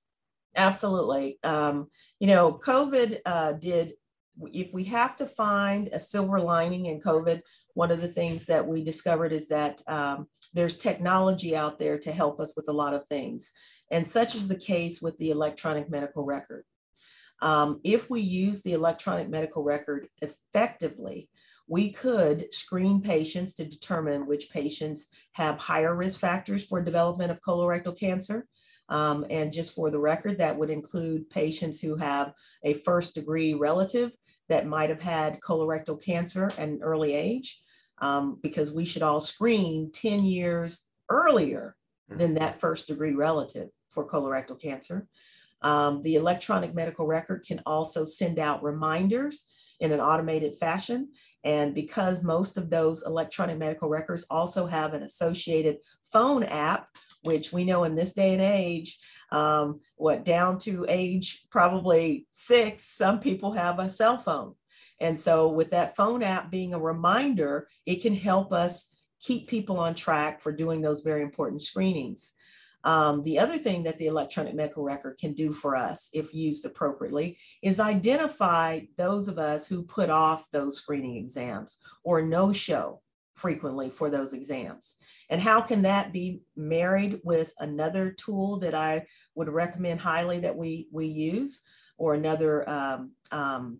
Absolutely. 0.57 1.37
Um, 1.43 1.87
you 2.19 2.27
know, 2.27 2.53
COVID 2.53 3.19
uh, 3.25 3.53
did 3.53 3.93
if 4.53 4.71
we 4.73 4.83
have 4.83 5.15
to 5.15 5.25
find 5.25 5.89
a 5.91 5.99
silver 5.99 6.39
lining 6.39 6.87
in 6.87 7.01
COVID, 7.01 7.41
one 7.73 7.91
of 7.91 8.01
the 8.01 8.07
things 8.07 8.45
that 8.45 8.67
we 8.67 8.83
discovered 8.83 9.31
is 9.33 9.47
that 9.47 9.81
um, 9.87 10.27
there's 10.53 10.77
technology 10.77 11.55
out 11.55 11.79
there 11.79 11.97
to 11.97 12.11
help 12.11 12.39
us 12.39 12.53
with 12.55 12.67
a 12.69 12.73
lot 12.73 12.93
of 12.93 13.07
things. 13.07 13.51
And 13.89 14.05
such 14.05 14.35
is 14.35 14.47
the 14.47 14.59
case 14.59 15.01
with 15.01 15.17
the 15.17 15.31
electronic 15.31 15.89
medical 15.89 16.23
record. 16.23 16.65
Um, 17.41 17.79
if 17.83 18.09
we 18.09 18.21
use 18.21 18.61
the 18.61 18.73
electronic 18.73 19.29
medical 19.29 19.63
record 19.63 20.07
effectively, 20.21 21.29
we 21.67 21.91
could 21.91 22.51
screen 22.53 23.01
patients 23.01 23.53
to 23.55 23.65
determine 23.65 24.27
which 24.27 24.49
patients 24.49 25.07
have 25.33 25.59
higher 25.59 25.95
risk 25.95 26.19
factors 26.19 26.65
for 26.65 26.81
development 26.81 27.31
of 27.31 27.41
colorectal 27.41 27.97
cancer 27.97 28.47
um, 28.89 29.25
and 29.29 29.51
just 29.51 29.75
for 29.75 29.89
the 29.89 29.99
record, 29.99 30.37
that 30.37 30.57
would 30.57 30.69
include 30.69 31.29
patients 31.29 31.79
who 31.79 31.95
have 31.95 32.33
a 32.63 32.73
first 32.75 33.15
degree 33.15 33.53
relative 33.53 34.11
that 34.49 34.67
might 34.67 34.89
have 34.89 35.01
had 35.01 35.41
colorectal 35.41 36.01
cancer 36.01 36.45
at 36.45 36.59
an 36.59 36.79
early 36.81 37.13
age, 37.13 37.61
um, 37.99 38.39
because 38.41 38.71
we 38.71 38.85
should 38.85 39.03
all 39.03 39.19
screen 39.19 39.91
10 39.91 40.23
years 40.23 40.85
earlier 41.09 41.75
mm-hmm. 42.09 42.19
than 42.19 42.33
that 42.35 42.59
first 42.59 42.87
degree 42.87 43.13
relative 43.13 43.69
for 43.89 44.07
colorectal 44.07 44.59
cancer. 44.59 45.07
Um, 45.61 46.01
the 46.03 46.15
electronic 46.15 46.73
medical 46.75 47.07
record 47.07 47.43
can 47.45 47.61
also 47.65 48.05
send 48.05 48.39
out 48.39 48.63
reminders 48.63 49.47
in 49.79 49.91
an 49.91 49.99
automated 49.99 50.57
fashion. 50.57 51.09
And 51.43 51.73
because 51.73 52.23
most 52.23 52.57
of 52.57 52.69
those 52.69 53.05
electronic 53.05 53.57
medical 53.57 53.89
records 53.89 54.25
also 54.29 54.65
have 54.65 54.93
an 54.93 55.03
associated 55.03 55.77
phone 56.11 56.43
app, 56.43 56.89
which 57.23 57.51
we 57.51 57.65
know 57.65 57.83
in 57.83 57.95
this 57.95 58.13
day 58.13 58.33
and 58.33 58.41
age, 58.41 58.97
um, 59.31 59.81
what 59.95 60.23
down 60.23 60.57
to 60.59 60.85
age 60.87 61.45
probably 61.49 62.27
six, 62.31 62.83
some 62.83 63.19
people 63.19 63.51
have 63.51 63.79
a 63.79 63.89
cell 63.89 64.17
phone. 64.17 64.55
And 64.99 65.19
so, 65.19 65.49
with 65.49 65.71
that 65.71 65.95
phone 65.95 66.23
app 66.23 66.49
being 66.49 66.73
a 66.73 66.79
reminder, 66.79 67.67
it 67.85 68.01
can 68.01 68.15
help 68.15 68.51
us 68.51 68.95
keep 69.21 69.47
people 69.47 69.79
on 69.79 69.95
track 69.95 70.41
for 70.41 70.51
doing 70.51 70.81
those 70.81 71.01
very 71.01 71.21
important 71.21 71.61
screenings. 71.61 72.33
Um, 72.83 73.21
the 73.23 73.39
other 73.39 73.57
thing 73.57 73.83
that 73.83 73.97
the 73.97 74.07
electronic 74.07 74.55
medical 74.55 74.83
record 74.83 75.17
can 75.19 75.33
do 75.33 75.51
for 75.51 75.75
us, 75.75 76.09
if 76.13 76.33
used 76.33 76.65
appropriately, 76.65 77.37
is 77.61 77.79
identify 77.79 78.81
those 78.97 79.27
of 79.27 79.37
us 79.37 79.67
who 79.67 79.83
put 79.83 80.09
off 80.09 80.49
those 80.51 80.77
screening 80.77 81.17
exams 81.17 81.77
or 82.03 82.21
no 82.21 82.53
show 82.53 83.01
frequently 83.37 83.89
for 83.89 84.09
those 84.09 84.33
exams. 84.33 84.95
And 85.29 85.39
how 85.39 85.61
can 85.61 85.83
that 85.83 86.11
be 86.11 86.41
married 86.55 87.21
with 87.23 87.53
another 87.59 88.11
tool 88.11 88.57
that 88.59 88.73
I 88.73 89.05
would 89.35 89.47
recommend 89.47 89.99
highly 89.99 90.39
that 90.39 90.55
we, 90.55 90.87
we 90.91 91.05
use 91.05 91.61
or 91.97 92.15
another 92.15 92.67
um, 92.67 93.11
um, 93.31 93.79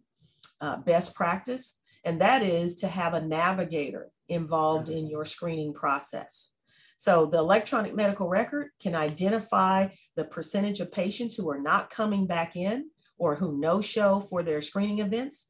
uh, 0.61 0.77
best 0.77 1.15
practice? 1.15 1.77
And 2.05 2.21
that 2.21 2.43
is 2.43 2.75
to 2.77 2.87
have 2.87 3.15
a 3.15 3.21
navigator 3.21 4.11
involved 4.29 4.89
in 4.89 5.07
your 5.07 5.25
screening 5.25 5.73
process. 5.73 6.53
So 6.97 7.25
the 7.25 7.39
electronic 7.39 7.95
medical 7.95 8.27
record 8.27 8.69
can 8.79 8.95
identify 8.95 9.89
the 10.15 10.25
percentage 10.25 10.79
of 10.79 10.91
patients 10.91 11.35
who 11.35 11.49
are 11.49 11.61
not 11.61 11.89
coming 11.89 12.27
back 12.27 12.55
in 12.55 12.89
or 13.17 13.35
who 13.35 13.59
no 13.59 13.81
show 13.81 14.19
for 14.19 14.43
their 14.43 14.61
screening 14.61 14.99
events. 14.99 15.47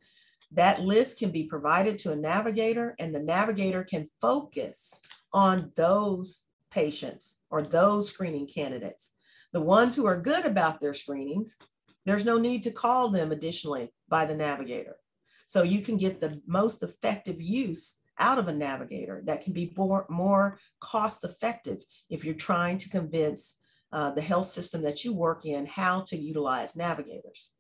That 0.51 0.81
list 0.81 1.19
can 1.19 1.31
be 1.31 1.43
provided 1.43 1.99
to 1.99 2.12
a 2.12 2.15
navigator 2.15 2.95
and 2.99 3.13
the 3.13 3.19
navigator 3.19 3.83
can 3.83 4.07
focus 4.21 5.01
on 5.33 5.71
those 5.75 6.45
patients 6.71 7.39
or 7.49 7.62
those 7.62 8.10
screening 8.10 8.47
candidates. 8.47 9.12
The 9.53 9.62
ones 9.62 9.95
who 9.95 10.05
are 10.05 10.19
good 10.19 10.45
about 10.45 10.79
their 10.79 10.93
screenings, 10.93 11.57
there's 12.05 12.25
no 12.25 12.38
need 12.38 12.63
to 12.63 12.71
call 12.71 13.10
them 13.10 13.31
additionally 13.31 13.91
by 14.07 14.25
the 14.25 14.36
navigator. 14.36 14.97
So 15.45 15.63
you 15.63 15.81
can 15.81 15.97
get 15.97 16.19
the 16.19 16.41
most 16.45 16.83
effective 16.83 17.41
use 17.41 17.99
out 18.19 18.39
of 18.39 18.47
a 18.47 18.53
navigator 18.53 19.21
that 19.25 19.41
can 19.41 19.53
be 19.53 19.73
more, 19.77 20.05
more 20.10 20.57
cost 20.79 21.23
effective 21.23 21.83
if 22.10 22.25
you're 22.25 22.33
trying 22.33 22.77
to 22.79 22.89
convince 22.89 23.60
uh, 23.91 24.12
the 24.12 24.21
health 24.21 24.47
system 24.47 24.81
that 24.81 25.05
you 25.05 25.13
work 25.13 25.45
in 25.45 25.65
how 25.65 26.01
to 26.07 26.17
utilize 26.17 26.75
navigators. 26.75 27.53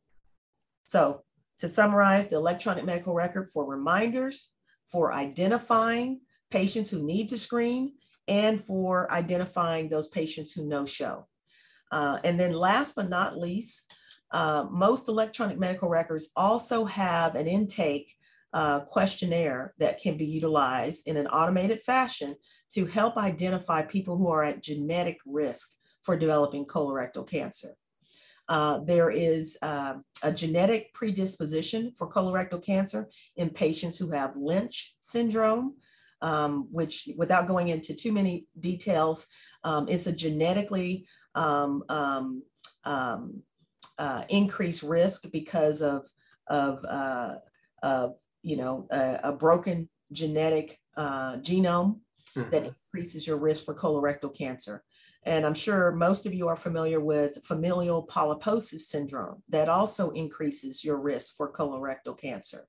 So 0.85 1.23
to 1.59 1.67
summarize, 1.67 2.29
the 2.29 2.35
electronic 2.35 2.85
medical 2.85 3.13
record 3.13 3.49
for 3.49 3.65
reminders, 3.65 4.51
for 4.85 5.13
identifying 5.13 6.21
patients 6.49 6.89
who 6.89 7.03
need 7.03 7.29
to 7.29 7.37
screen, 7.37 7.93
and 8.27 8.63
for 8.63 9.11
identifying 9.11 9.89
those 9.89 10.07
patients 10.07 10.51
who 10.51 10.65
no 10.67 10.85
show. 10.85 11.27
Uh, 11.91 12.19
and 12.23 12.39
then 12.39 12.51
last 12.53 12.95
but 12.95 13.09
not 13.09 13.37
least, 13.37 13.91
uh, 14.31 14.65
most 14.69 15.07
electronic 15.07 15.57
medical 15.57 15.87
records 15.87 16.29
also 16.35 16.83
have 16.85 17.35
an 17.35 17.47
intake 17.47 18.13
uh, 18.53 18.81
questionnaire 18.81 19.73
that 19.77 20.01
can 20.01 20.17
be 20.17 20.25
utilized 20.25 21.07
in 21.07 21.17
an 21.17 21.27
automated 21.27 21.81
fashion 21.81 22.35
to 22.69 22.85
help 22.85 23.17
identify 23.17 23.81
people 23.81 24.17
who 24.17 24.29
are 24.29 24.43
at 24.43 24.63
genetic 24.63 25.17
risk 25.25 25.69
for 26.03 26.17
developing 26.17 26.65
colorectal 26.65 27.27
cancer. 27.27 27.75
Uh, 28.49 28.79
there 28.79 29.09
is 29.09 29.57
uh, 29.61 29.95
a 30.23 30.31
genetic 30.31 30.93
predisposition 30.93 31.91
for 31.91 32.09
colorectal 32.09 32.63
cancer 32.63 33.09
in 33.35 33.49
patients 33.49 33.97
who 33.97 34.09
have 34.09 34.37
Lynch 34.37 34.95
syndrome, 34.99 35.75
um, 36.21 36.67
which, 36.71 37.09
without 37.17 37.47
going 37.47 37.69
into 37.69 37.93
too 37.93 38.11
many 38.11 38.45
details, 38.59 39.27
um, 39.63 39.87
is 39.89 40.07
a 40.07 40.11
genetically 40.11 41.05
um, 41.35 41.83
um, 41.89 42.43
um 42.85 43.43
uh, 43.99 44.23
increased 44.29 44.83
risk 44.83 45.29
because 45.31 45.81
of, 45.81 46.07
of, 46.47 46.83
uh, 46.85 47.35
of 47.83 48.13
you 48.43 48.55
know, 48.55 48.87
a, 48.91 49.19
a 49.23 49.31
broken 49.31 49.89
genetic 50.11 50.79
uh, 50.95 51.37
genome 51.37 51.99
mm-hmm. 52.35 52.49
that 52.51 52.71
increases 52.93 53.25
your 53.25 53.37
risk 53.37 53.65
for 53.65 53.75
colorectal 53.75 54.35
cancer. 54.35 54.83
And 55.27 55.45
I'm 55.45 55.53
sure 55.53 55.91
most 55.91 56.25
of 56.25 56.33
you 56.33 56.47
are 56.47 56.55
familiar 56.55 56.99
with 56.99 57.43
familial 57.43 58.07
polyposis 58.07 58.81
syndrome 58.81 59.43
that 59.49 59.69
also 59.69 60.11
increases 60.11 60.83
your 60.83 60.97
risk 60.97 61.35
for 61.35 61.51
colorectal 61.51 62.17
cancer. 62.17 62.67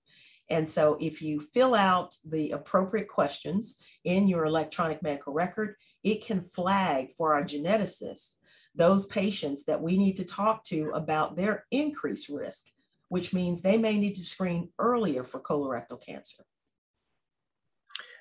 And 0.51 0.69
so 0.69 0.97
if 1.01 1.23
you 1.23 1.41
fill 1.41 1.75
out 1.75 2.17
the 2.29 2.51
appropriate 2.51 3.09
questions 3.09 3.79
in 4.05 4.29
your 4.29 4.45
electronic 4.45 5.03
medical 5.03 5.33
record, 5.33 5.77
it 6.03 6.25
can 6.25 6.41
flag 6.41 7.09
for 7.17 7.35
our 7.35 7.43
geneticists 7.43 8.37
those 8.75 9.07
patients 9.07 9.65
that 9.65 9.81
we 9.81 9.97
need 9.97 10.15
to 10.17 10.25
talk 10.25 10.63
to 10.63 10.91
about 10.95 11.37
their 11.37 11.65
increased 11.71 12.29
risk 12.29 12.67
which 13.09 13.33
means 13.33 13.61
they 13.61 13.79
may 13.79 13.99
need 13.99 14.15
to 14.15 14.25
screen 14.25 14.69
earlier 14.79 15.25
for 15.25 15.41
colorectal 15.41 16.01
cancer. 16.01 16.45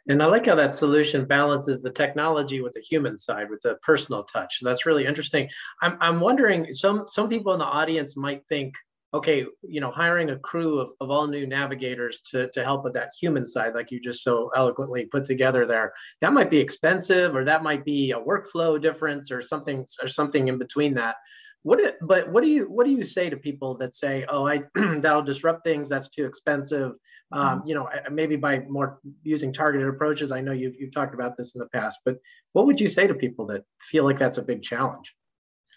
And 0.10 0.24
I 0.24 0.26
like 0.26 0.46
how 0.46 0.56
that 0.56 0.74
solution 0.74 1.26
balances 1.26 1.82
the 1.82 1.89
technology 1.89 2.62
with 2.62 2.74
the 2.74 2.82
human 2.82 3.17
side, 3.17 3.50
with 3.50 3.62
the 3.62 3.76
personal 3.84 4.24
touch. 4.24 4.60
So 4.60 4.65
that's 4.65 4.86
really 4.86 5.06
interesting. 5.06 5.50
I'm, 5.82 5.98
I'm 6.00 6.20
wondering, 6.20 6.74
some, 6.74 7.06
some 7.08 7.28
people 7.28 7.54
in 7.54 7.60
the 7.60 7.65
audience 7.65 8.15
might 8.15 8.43
think, 8.48 8.74
okay, 9.13 9.46
you 9.63 9.82
know, 9.82 9.91
hiring 9.91 10.30
a 10.30 10.39
crew 10.39 10.80
of, 10.80 10.91
of 11.02 11.10
all 11.10 11.28
new 11.28 11.48
navigators 11.48 12.22
to, 12.32 12.50
to 12.52 12.63
help 12.63 12.84
with 12.84 12.93
that 12.93 13.12
human 13.20 13.46
side, 13.46 13.74
like 13.74 13.91
you 13.91 14.00
just 14.00 14.24
so 14.24 14.50
eloquently 14.56 15.06
put 15.06 15.26
together 15.26 15.65
there, 15.65 15.93
that 16.22 16.34
might 16.34 16.50
be 16.50 16.60
expensive 16.60 17.36
or 17.36 17.43
that 17.43 17.63
might 17.63 17.84
be 17.86 18.12
a 18.12 18.20
workflow 18.20 18.82
difference 18.82 19.32
or 19.32 19.41
something 19.41 19.86
or 20.02 20.08
something 20.08 20.48
in 20.48 20.58
between 20.58 20.93
that. 20.93 21.15
What 21.63 21.80
it, 21.80 21.98
but 22.02 22.32
what 22.32 22.43
do 22.43 22.50
you 22.50 22.65
what 22.65 22.86
do 22.86 22.91
you 22.91 23.04
say 23.04 23.30
to 23.30 23.36
people 23.36 23.76
that 23.78 23.93
say, 23.93 24.26
oh, 24.30 24.48
I 24.48 24.63
that'll 24.76 25.24
disrupt 25.24 25.63
things, 25.65 25.89
that's 25.89 26.10
too 26.10 26.26
expensive? 26.26 26.93
Um, 27.32 27.60
mm-hmm. 27.60 27.68
you 27.68 27.76
know, 27.76 27.90
maybe 28.10 28.38
by 28.38 28.60
more 28.70 29.00
using 29.24 29.52
targeted 29.52 29.88
approaches. 29.88 30.32
I 30.32 30.40
know 30.40 30.54
you've 30.54 30.76
you've 30.80 30.94
talked 30.94 31.13
about 31.13 31.36
this 31.36 31.56
in 31.56 31.60
the 31.60 31.68
past, 31.68 32.00
but 32.06 32.18
what 32.54 32.66
would 32.66 32.80
you 32.80 32.88
say 32.88 33.06
to 33.06 33.13
people 33.13 33.46
that 33.48 33.63
feel 33.82 34.06
like 34.06 34.18
that's 34.18 34.38
a 34.38 34.44
big 34.44 34.63
challenge? 34.63 35.13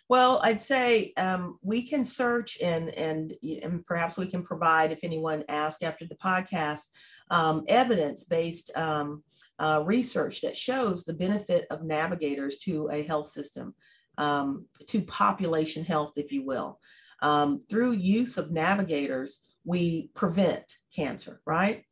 Well, 0.08 0.40
I'd 0.42 0.60
say 0.60 1.12
um, 1.16 1.58
we 1.62 1.82
can 1.82 2.04
search 2.04 2.60
and, 2.60 2.90
and 2.90 3.32
and 3.62 3.86
perhaps 3.86 4.16
we 4.16 4.26
can 4.26 4.42
provide, 4.42 4.90
if 4.90 5.04
anyone 5.04 5.44
asks 5.48 5.82
after 5.82 6.04
the 6.04 6.16
podcast, 6.16 6.86
um, 7.30 7.64
evidence-based 7.68 8.76
um, 8.76 9.22
uh, 9.60 9.82
research 9.84 10.40
that 10.40 10.56
shows 10.56 11.04
the 11.04 11.14
benefit 11.14 11.66
of 11.70 11.84
navigators 11.84 12.58
to 12.62 12.88
a 12.90 13.02
health 13.02 13.26
system 13.26 13.74
um, 14.18 14.66
to 14.88 15.00
population 15.02 15.84
health, 15.84 16.14
if 16.16 16.32
you 16.32 16.44
will. 16.44 16.80
Um, 17.22 17.62
through 17.68 17.92
use 17.92 18.38
of 18.38 18.50
navigators, 18.50 19.42
we 19.64 20.10
prevent 20.14 20.76
cancer, 20.94 21.40
right? 21.46 21.84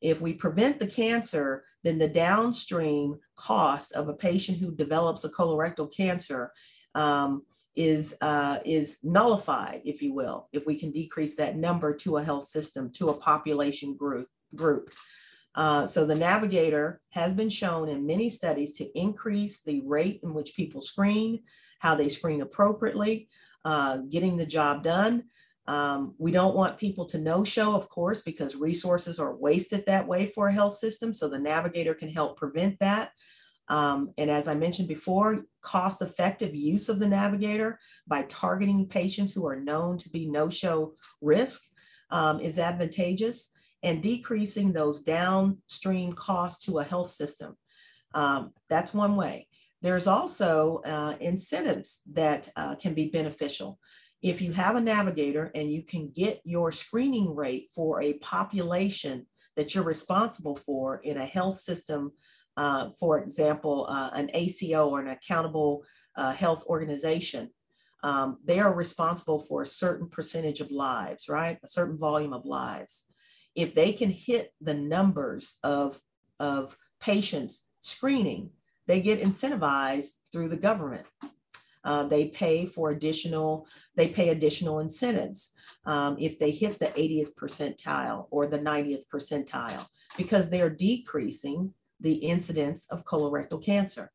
If 0.00 0.20
we 0.20 0.34
prevent 0.34 0.78
the 0.78 0.86
cancer, 0.86 1.64
then 1.82 1.98
the 1.98 2.08
downstream 2.08 3.18
cost 3.36 3.92
of 3.92 4.08
a 4.08 4.14
patient 4.14 4.58
who 4.58 4.74
develops 4.74 5.24
a 5.24 5.30
colorectal 5.30 5.94
cancer 5.94 6.52
um, 6.94 7.42
is, 7.74 8.16
uh, 8.20 8.58
is 8.64 8.98
nullified, 9.02 9.80
if 9.84 10.02
you 10.02 10.12
will, 10.14 10.48
if 10.52 10.66
we 10.66 10.78
can 10.78 10.90
decrease 10.90 11.36
that 11.36 11.56
number 11.56 11.94
to 11.94 12.18
a 12.18 12.22
health 12.22 12.44
system, 12.44 12.90
to 12.92 13.08
a 13.08 13.14
population 13.14 13.96
group. 13.96 14.28
group. 14.54 14.90
Uh, 15.54 15.86
so 15.86 16.04
the 16.04 16.14
navigator 16.14 17.00
has 17.10 17.32
been 17.32 17.48
shown 17.48 17.88
in 17.88 18.06
many 18.06 18.28
studies 18.28 18.72
to 18.72 18.98
increase 18.98 19.62
the 19.62 19.80
rate 19.82 20.20
in 20.22 20.34
which 20.34 20.56
people 20.56 20.80
screen, 20.80 21.42
how 21.78 21.94
they 21.94 22.08
screen 22.08 22.42
appropriately, 22.42 23.28
uh, 23.64 23.98
getting 24.10 24.36
the 24.36 24.46
job 24.46 24.82
done. 24.82 25.24
Um, 25.66 26.14
we 26.18 26.30
don't 26.30 26.54
want 26.54 26.78
people 26.78 27.06
to 27.06 27.18
no 27.18 27.42
show, 27.42 27.74
of 27.74 27.88
course, 27.88 28.22
because 28.22 28.54
resources 28.54 29.18
are 29.18 29.34
wasted 29.36 29.86
that 29.86 30.06
way 30.06 30.30
for 30.30 30.48
a 30.48 30.52
health 30.52 30.76
system. 30.76 31.12
So 31.12 31.28
the 31.28 31.38
navigator 31.38 31.94
can 31.94 32.10
help 32.10 32.36
prevent 32.36 32.78
that. 32.80 33.12
Um, 33.68 34.12
and 34.18 34.30
as 34.30 34.46
I 34.46 34.54
mentioned 34.54 34.88
before, 34.88 35.46
cost 35.62 36.02
effective 36.02 36.54
use 36.54 36.90
of 36.90 36.98
the 36.98 37.08
navigator 37.08 37.78
by 38.06 38.24
targeting 38.24 38.86
patients 38.86 39.32
who 39.32 39.46
are 39.46 39.58
known 39.58 39.96
to 39.98 40.10
be 40.10 40.26
no 40.26 40.50
show 40.50 40.94
risk 41.22 41.62
um, 42.10 42.40
is 42.40 42.58
advantageous 42.58 43.50
and 43.82 44.02
decreasing 44.02 44.72
those 44.72 45.02
downstream 45.02 46.12
costs 46.12 46.64
to 46.66 46.78
a 46.78 46.84
health 46.84 47.08
system. 47.08 47.56
Um, 48.12 48.52
that's 48.68 48.94
one 48.94 49.16
way. 49.16 49.48
There's 49.82 50.06
also 50.06 50.80
uh, 50.86 51.16
incentives 51.20 52.02
that 52.12 52.48
uh, 52.56 52.74
can 52.76 52.94
be 52.94 53.08
beneficial. 53.08 53.78
If 54.24 54.40
you 54.40 54.52
have 54.52 54.74
a 54.74 54.80
navigator 54.80 55.52
and 55.54 55.70
you 55.70 55.82
can 55.82 56.08
get 56.08 56.40
your 56.44 56.72
screening 56.72 57.36
rate 57.36 57.68
for 57.74 58.00
a 58.00 58.14
population 58.14 59.26
that 59.54 59.74
you're 59.74 59.84
responsible 59.84 60.56
for 60.56 60.96
in 61.04 61.18
a 61.18 61.26
health 61.26 61.56
system, 61.56 62.10
uh, 62.56 62.88
for 62.98 63.18
example, 63.18 63.86
uh, 63.86 64.08
an 64.14 64.30
ACO 64.32 64.88
or 64.88 65.00
an 65.00 65.08
accountable 65.08 65.84
uh, 66.16 66.32
health 66.32 66.64
organization, 66.68 67.50
um, 68.02 68.38
they 68.42 68.60
are 68.60 68.74
responsible 68.74 69.40
for 69.40 69.60
a 69.60 69.66
certain 69.66 70.08
percentage 70.08 70.62
of 70.62 70.70
lives, 70.70 71.28
right? 71.28 71.58
A 71.62 71.68
certain 71.68 71.98
volume 71.98 72.32
of 72.32 72.46
lives. 72.46 73.04
If 73.54 73.74
they 73.74 73.92
can 73.92 74.10
hit 74.10 74.52
the 74.58 74.72
numbers 74.72 75.58
of, 75.62 76.00
of 76.40 76.78
patients 76.98 77.66
screening, 77.82 78.52
they 78.86 79.02
get 79.02 79.20
incentivized 79.20 80.12
through 80.32 80.48
the 80.48 80.56
government. 80.56 81.04
Uh, 81.84 82.04
they 82.04 82.28
pay 82.28 82.66
for 82.66 82.90
additional, 82.90 83.66
they 83.94 84.08
pay 84.08 84.30
additional 84.30 84.80
incentives 84.80 85.52
um, 85.84 86.16
if 86.18 86.38
they 86.38 86.50
hit 86.50 86.78
the 86.78 86.86
80th 86.86 87.34
percentile 87.34 88.26
or 88.30 88.46
the 88.46 88.58
90th 88.58 89.02
percentile 89.12 89.86
because 90.16 90.48
they 90.48 90.62
are 90.62 90.70
decreasing 90.70 91.72
the 92.00 92.14
incidence 92.14 92.86
of 92.90 93.04
colorectal 93.04 93.62
cancer. 93.62 94.10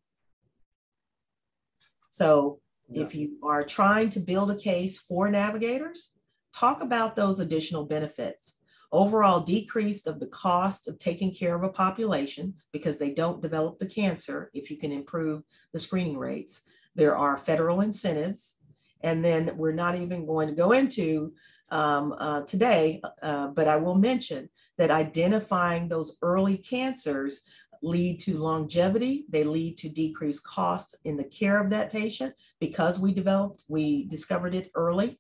So 2.10 2.60
yeah. 2.90 3.04
if 3.04 3.16
you 3.16 3.38
are 3.44 3.64
trying 3.64 4.10
to 4.10 4.20
build 4.20 4.52
a 4.52 4.56
case 4.56 5.00
for 5.00 5.30
navigators, 5.30 6.12
talk 6.54 6.82
about 6.82 7.16
those 7.16 7.40
additional 7.40 7.86
benefits. 7.86 8.56
Overall 8.92 9.42
decrease 9.42 10.08
of 10.08 10.20
the 10.20 10.28
cost 10.28 10.88
of 10.88 10.98
taking 10.98 11.34
care 11.34 11.56
of 11.56 11.64
a 11.64 11.70
population 11.70 12.56
because 12.74 12.98
they 12.98 13.14
don't 13.14 13.42
develop 13.42 13.78
the 13.78 13.86
cancer 13.86 14.50
if 14.54 14.72
you 14.72 14.78
can 14.78 14.92
improve 14.92 15.44
the 15.74 15.80
screening 15.80 16.18
rates. 16.18 16.64
There 16.96 17.16
are 17.16 17.38
federal 17.38 17.82
incentives. 17.82 18.56
And 19.02 19.24
then 19.24 19.52
we're 19.56 19.72
not 19.72 19.96
even 19.96 20.26
going 20.26 20.50
to 20.50 20.56
go 20.56 20.74
into 20.74 21.34
um, 21.72 22.16
uh, 22.18 22.42
today, 22.42 23.02
uh, 23.22 23.48
but 23.48 23.68
I 23.68 23.78
will 23.78 23.96
mention 23.96 24.50
that 24.78 24.92
identifying 24.92 25.88
those 25.88 26.18
early 26.22 26.58
cancers 26.58 27.44
lead 27.82 28.20
to 28.22 28.38
longevity. 28.38 29.26
They 29.30 29.44
lead 29.44 29.78
to 29.78 29.90
decreased 29.90 30.44
cost 30.44 30.98
in 31.06 31.16
the 31.16 31.24
care 31.24 31.62
of 31.62 31.70
that 31.70 31.92
patient 31.92 32.34
because 32.60 33.00
we 33.00 33.14
developed, 33.14 33.64
we 33.68 34.06
discovered 34.06 34.56
it 34.56 34.72
early. 34.76 35.20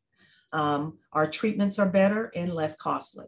Um, 0.51 0.97
our 1.13 1.27
treatments 1.27 1.77
are 1.79 1.88
better 1.88 2.32
and 2.36 2.53
less 2.53 2.75
costly. 2.75 3.27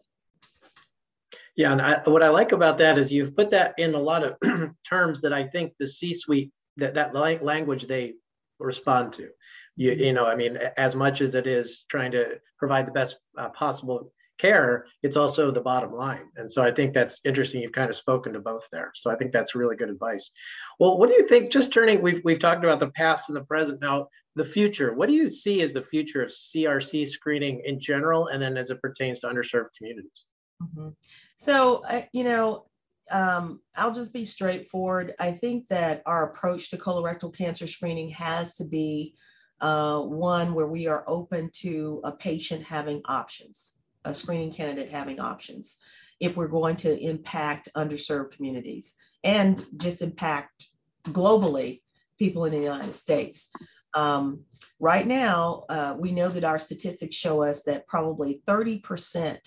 Yeah, 1.55 1.73
and 1.73 1.81
I, 1.81 2.01
what 2.05 2.23
I 2.23 2.29
like 2.29 2.53
about 2.53 2.77
that 2.79 2.97
is 2.97 3.11
you've 3.11 3.35
put 3.35 3.49
that 3.51 3.75
in 3.77 3.93
a 3.93 3.99
lot 3.99 4.23
of 4.23 4.35
terms 4.89 5.21
that 5.21 5.33
I 5.33 5.47
think 5.47 5.73
the 5.79 5.87
C-suite 5.87 6.51
that 6.77 6.93
that 6.95 7.13
language 7.13 7.87
they 7.87 8.13
respond 8.61 9.13
to. 9.13 9.29
You, 9.75 9.93
you 9.93 10.13
know, 10.13 10.27
I 10.27 10.35
mean, 10.35 10.57
as 10.77 10.95
much 10.95 11.21
as 11.21 11.35
it 11.35 11.47
is 11.47 11.85
trying 11.89 12.11
to 12.11 12.39
provide 12.57 12.85
the 12.85 12.91
best 12.91 13.17
uh, 13.37 13.49
possible 13.49 14.11
care, 14.37 14.85
it's 15.03 15.15
also 15.15 15.51
the 15.51 15.61
bottom 15.61 15.93
line. 15.93 16.25
And 16.35 16.51
so 16.51 16.63
I 16.63 16.71
think 16.71 16.93
that's 16.93 17.21
interesting. 17.23 17.61
You've 17.61 17.71
kind 17.71 17.89
of 17.89 17.95
spoken 17.95 18.33
to 18.33 18.39
both 18.39 18.67
there. 18.71 18.91
So 18.95 19.11
I 19.11 19.15
think 19.15 19.31
that's 19.31 19.55
really 19.55 19.75
good 19.75 19.89
advice. 19.89 20.31
Well, 20.79 20.97
what 20.97 21.09
do 21.09 21.15
you 21.15 21.27
think? 21.27 21.51
Just 21.51 21.71
turning, 21.71 22.01
we've 22.01 22.21
we've 22.23 22.39
talked 22.39 22.63
about 22.63 22.79
the 22.79 22.89
past 22.91 23.29
and 23.29 23.35
the 23.35 23.43
present. 23.43 23.81
Now, 23.81 24.07
the 24.35 24.45
future. 24.45 24.93
What 24.93 25.09
do 25.09 25.13
you 25.13 25.29
see 25.29 25.61
as 25.61 25.73
the 25.73 25.83
future 25.83 26.23
of 26.23 26.29
CRC 26.31 27.07
screening 27.07 27.61
in 27.65 27.79
general, 27.79 28.27
and 28.27 28.41
then 28.41 28.57
as 28.57 28.71
it 28.71 28.81
pertains 28.81 29.19
to 29.19 29.27
underserved 29.27 29.69
communities? 29.77 30.25
Mm-hmm. 30.61 30.89
So, 31.37 31.83
uh, 31.85 32.01
you 32.13 32.23
know, 32.23 32.65
um, 33.11 33.59
I'll 33.75 33.93
just 33.93 34.13
be 34.13 34.23
straightforward. 34.23 35.13
I 35.19 35.31
think 35.31 35.67
that 35.67 36.01
our 36.05 36.31
approach 36.31 36.69
to 36.69 36.77
colorectal 36.77 37.35
cancer 37.35 37.67
screening 37.67 38.09
has 38.09 38.55
to 38.55 38.65
be 38.65 39.15
uh, 39.59 39.99
one 39.99 40.53
where 40.53 40.67
we 40.67 40.87
are 40.87 41.03
open 41.07 41.51
to 41.61 42.01
a 42.03 42.11
patient 42.11 42.63
having 42.63 43.01
options 43.05 43.75
a 44.05 44.13
screening 44.13 44.51
candidate 44.51 44.89
having 44.89 45.19
options 45.19 45.79
if 46.19 46.37
we're 46.37 46.47
going 46.47 46.75
to 46.75 46.99
impact 46.99 47.69
underserved 47.75 48.31
communities 48.31 48.95
and 49.23 49.65
just 49.77 50.01
impact 50.01 50.67
globally 51.05 51.81
people 52.17 52.45
in 52.45 52.51
the 52.51 52.59
United 52.59 52.95
States. 52.95 53.51
Um, 53.93 54.41
right 54.79 55.05
now, 55.05 55.63
uh, 55.69 55.95
we 55.97 56.11
know 56.11 56.29
that 56.29 56.43
our 56.43 56.59
statistics 56.59 57.15
show 57.15 57.43
us 57.43 57.63
that 57.63 57.87
probably 57.87 58.41
30% 58.47 59.39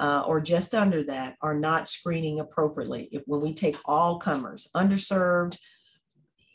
uh, 0.00 0.24
or 0.26 0.40
just 0.40 0.74
under 0.74 1.02
that 1.04 1.36
are 1.40 1.54
not 1.54 1.88
screening 1.88 2.40
appropriately. 2.40 3.08
If, 3.12 3.22
when 3.26 3.40
we 3.40 3.54
take 3.54 3.76
all 3.84 4.18
comers, 4.18 4.68
underserved, 4.74 5.56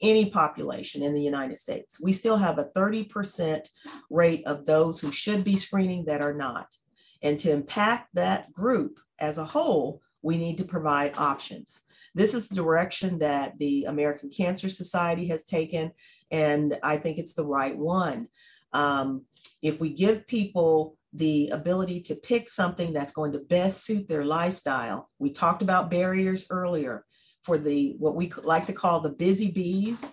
any 0.02 0.30
population 0.30 1.04
in 1.04 1.13
the 1.13 1.21
United 1.21 1.58
States, 1.58 1.99
we 2.02 2.13
still 2.13 2.38
have 2.38 2.58
a 2.58 2.69
30% 2.75 3.67
rate 4.10 4.43
of 4.45 4.65
those 4.65 4.99
who 4.99 5.12
should 5.12 5.43
be 5.43 5.58
screening 5.58 6.06
that 6.06 6.21
are 6.21 6.34
not. 6.34 6.73
And 7.21 7.38
to 7.39 7.52
impact 7.52 8.10
that 8.13 8.52
group 8.54 8.99
as 9.19 9.38
a 9.38 9.45
whole, 9.45 10.02
we 10.21 10.38
need 10.38 10.58
to 10.58 10.63
provide 10.63 11.17
options. 11.17 11.82
This 12.15 12.34
is 12.34 12.47
the 12.47 12.56
direction 12.56 13.19
that 13.19 13.58
the 13.60 13.86
American 13.86 14.30
Cancer 14.30 14.69
Society 14.69 15.28
has 15.28 15.45
taken, 15.45 15.91
and 16.32 16.78
I 16.84 16.97
think 16.97 17.17
it's 17.17 17.34
the 17.34 17.45
right 17.45 17.78
one. 17.78 18.28
Um, 18.73 19.25
if 19.62 19.80
we 19.80 19.89
give 19.89 20.28
people 20.28 20.97
the 21.13 21.49
ability 21.49 22.01
to 22.01 22.15
pick 22.15 22.47
something 22.47 22.93
that's 22.93 23.11
going 23.11 23.31
to 23.31 23.39
best 23.39 23.83
suit 23.85 24.07
their 24.07 24.25
lifestyle, 24.25 25.09
we 25.17 25.31
talked 25.31 25.61
about 25.61 25.89
barriers 25.89 26.45
earlier 26.49 27.05
for 27.41 27.57
the 27.57 27.95
what 27.97 28.15
we 28.15 28.31
like 28.43 28.65
to 28.67 28.73
call 28.73 28.99
the 28.99 29.09
busy 29.09 29.51
bees. 29.51 30.11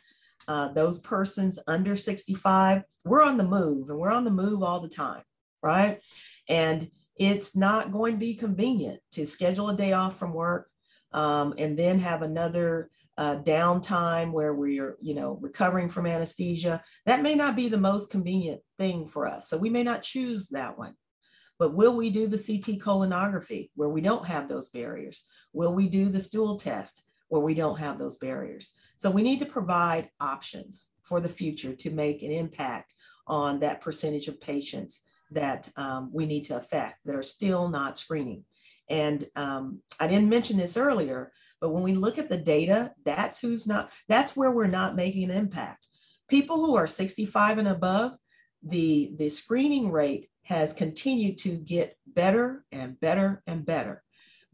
Uh, 0.48 0.68
those 0.68 1.00
persons 1.00 1.58
under 1.66 1.96
65, 1.96 2.82
we're 3.04 3.22
on 3.22 3.36
the 3.36 3.44
move 3.44 3.90
and 3.90 3.98
we're 3.98 4.12
on 4.12 4.24
the 4.24 4.30
move 4.30 4.62
all 4.62 4.78
the 4.78 4.88
time, 4.88 5.22
right? 5.60 6.00
And 6.48 6.88
it's 7.18 7.56
not 7.56 7.92
going 7.92 8.12
to 8.12 8.18
be 8.18 8.34
convenient 8.34 9.00
to 9.12 9.26
schedule 9.26 9.70
a 9.70 9.76
day 9.76 9.92
off 9.92 10.16
from 10.16 10.32
work 10.32 10.70
um, 11.12 11.54
and 11.58 11.76
then 11.76 11.98
have 11.98 12.22
another 12.22 12.90
uh, 13.18 13.36
downtime 13.36 14.32
where 14.32 14.54
we're, 14.54 14.96
you 15.00 15.14
know, 15.14 15.38
recovering 15.40 15.88
from 15.88 16.06
anesthesia. 16.06 16.82
That 17.06 17.22
may 17.22 17.34
not 17.34 17.56
be 17.56 17.68
the 17.68 17.78
most 17.78 18.10
convenient 18.10 18.60
thing 18.78 19.08
for 19.08 19.26
us. 19.26 19.48
So 19.48 19.56
we 19.56 19.70
may 19.70 19.82
not 19.82 20.02
choose 20.02 20.48
that 20.48 20.78
one. 20.78 20.94
But 21.58 21.74
will 21.74 21.96
we 21.96 22.10
do 22.10 22.26
the 22.26 22.36
CT 22.36 22.78
colonography 22.80 23.70
where 23.74 23.88
we 23.88 24.02
don't 24.02 24.26
have 24.26 24.48
those 24.48 24.68
barriers? 24.68 25.24
Will 25.54 25.72
we 25.72 25.88
do 25.88 26.08
the 26.10 26.20
stool 26.20 26.58
test 26.58 27.08
where 27.28 27.40
we 27.40 27.54
don't 27.54 27.78
have 27.78 27.98
those 27.98 28.18
barriers? 28.18 28.72
So 28.96 29.10
we 29.10 29.22
need 29.22 29.38
to 29.38 29.46
provide 29.46 30.10
options 30.20 30.90
for 31.02 31.20
the 31.20 31.28
future 31.28 31.74
to 31.74 31.90
make 31.90 32.22
an 32.22 32.30
impact 32.30 32.92
on 33.26 33.60
that 33.60 33.80
percentage 33.80 34.28
of 34.28 34.40
patients 34.40 35.02
that 35.30 35.68
um, 35.76 36.10
we 36.12 36.26
need 36.26 36.44
to 36.44 36.56
affect 36.56 36.98
that 37.04 37.16
are 37.16 37.22
still 37.22 37.68
not 37.68 37.98
screening. 37.98 38.44
And 38.88 39.26
um, 39.34 39.80
I 39.98 40.06
didn't 40.06 40.28
mention 40.28 40.56
this 40.56 40.76
earlier, 40.76 41.32
but 41.60 41.70
when 41.70 41.82
we 41.82 41.94
look 41.94 42.18
at 42.18 42.28
the 42.28 42.36
data, 42.36 42.92
that's 43.04 43.40
who's 43.40 43.66
not, 43.66 43.90
that's 44.08 44.36
where 44.36 44.50
we're 44.50 44.66
not 44.66 44.96
making 44.96 45.30
an 45.30 45.36
impact. 45.36 45.88
People 46.28 46.56
who 46.56 46.76
are 46.76 46.86
65 46.86 47.58
and 47.58 47.68
above, 47.68 48.12
the, 48.62 49.12
the 49.16 49.28
screening 49.28 49.90
rate 49.90 50.28
has 50.42 50.72
continued 50.72 51.38
to 51.38 51.56
get 51.56 51.96
better 52.06 52.64
and 52.72 52.98
better 53.00 53.42
and 53.46 53.64
better. 53.64 54.02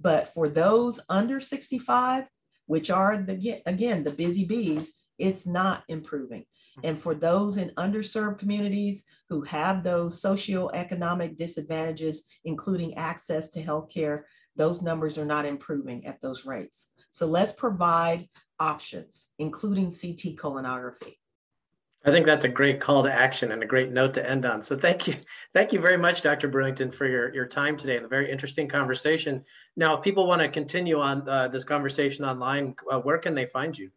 But 0.01 0.35
for 0.35 0.49
those 0.49 1.01
under 1.09 1.39
65, 1.39 2.25
which 2.67 2.91
are 2.91 3.19
the 3.19 3.63
again 3.67 4.03
the 4.03 4.11
busy 4.11 4.45
bees, 4.45 5.01
it's 5.19 5.47
not 5.47 5.85
improving. 5.89 6.41
Mm-hmm. 6.43 6.87
And 6.87 7.01
for 7.01 7.15
those 7.15 7.57
in 7.57 7.71
underserved 7.77 8.39
communities 8.39 9.05
who 9.29 9.43
have 9.43 9.83
those 9.83 10.21
socioeconomic 10.23 11.37
disadvantages, 11.37 12.25
including 12.45 12.95
access 12.95 13.51
to 13.51 13.63
healthcare, 13.63 14.23
those 14.57 14.83
numbers 14.83 15.19
are 15.19 15.25
not 15.25 15.47
improving 15.47 16.07
at 16.07 16.21
those 16.21 16.45
rates. 16.47 16.91
So 17.11 17.27
let's 17.27 17.53
provide 17.53 18.29
options, 18.59 19.31
including 19.39 19.87
CT 19.87 20.37
colonography. 20.37 21.17
I 22.05 22.11
think 22.11 22.27
that's 22.27 22.45
a 22.45 22.49
great 22.49 22.81
call 22.81 23.05
to 23.05 23.13
action 23.13 23.53
and 23.53 23.63
a 23.63 23.67
great 23.67 23.93
note 23.93 24.15
to 24.15 24.29
end 24.29 24.45
on. 24.45 24.63
So 24.63 24.77
thank 24.77 25.07
you. 25.07 25.15
Thank 25.55 25.73
you 25.73 25.81
very 25.81 25.97
much, 25.97 26.23
Dr. 26.23 26.49
Brewington, 26.49 26.93
for 26.93 27.07
your, 27.07 27.33
your 27.33 27.47
time 27.47 27.77
today 27.77 27.97
and 27.97 28.05
a 28.05 28.09
very 28.09 28.31
interesting 28.31 28.69
conversation. 28.69 29.45
Now, 29.77 29.95
if 29.95 30.03
people 30.03 30.27
want 30.27 30.43
to 30.43 30.49
continue 30.49 30.99
on 30.99 31.29
uh, 31.29 31.49
this 31.49 31.63
conversation 31.63 32.25
online, 32.25 32.75
uh, 32.91 32.99
where 32.99 33.19
can 33.19 33.35
they 33.35 33.47
find 33.47 33.79
you? 33.79 33.91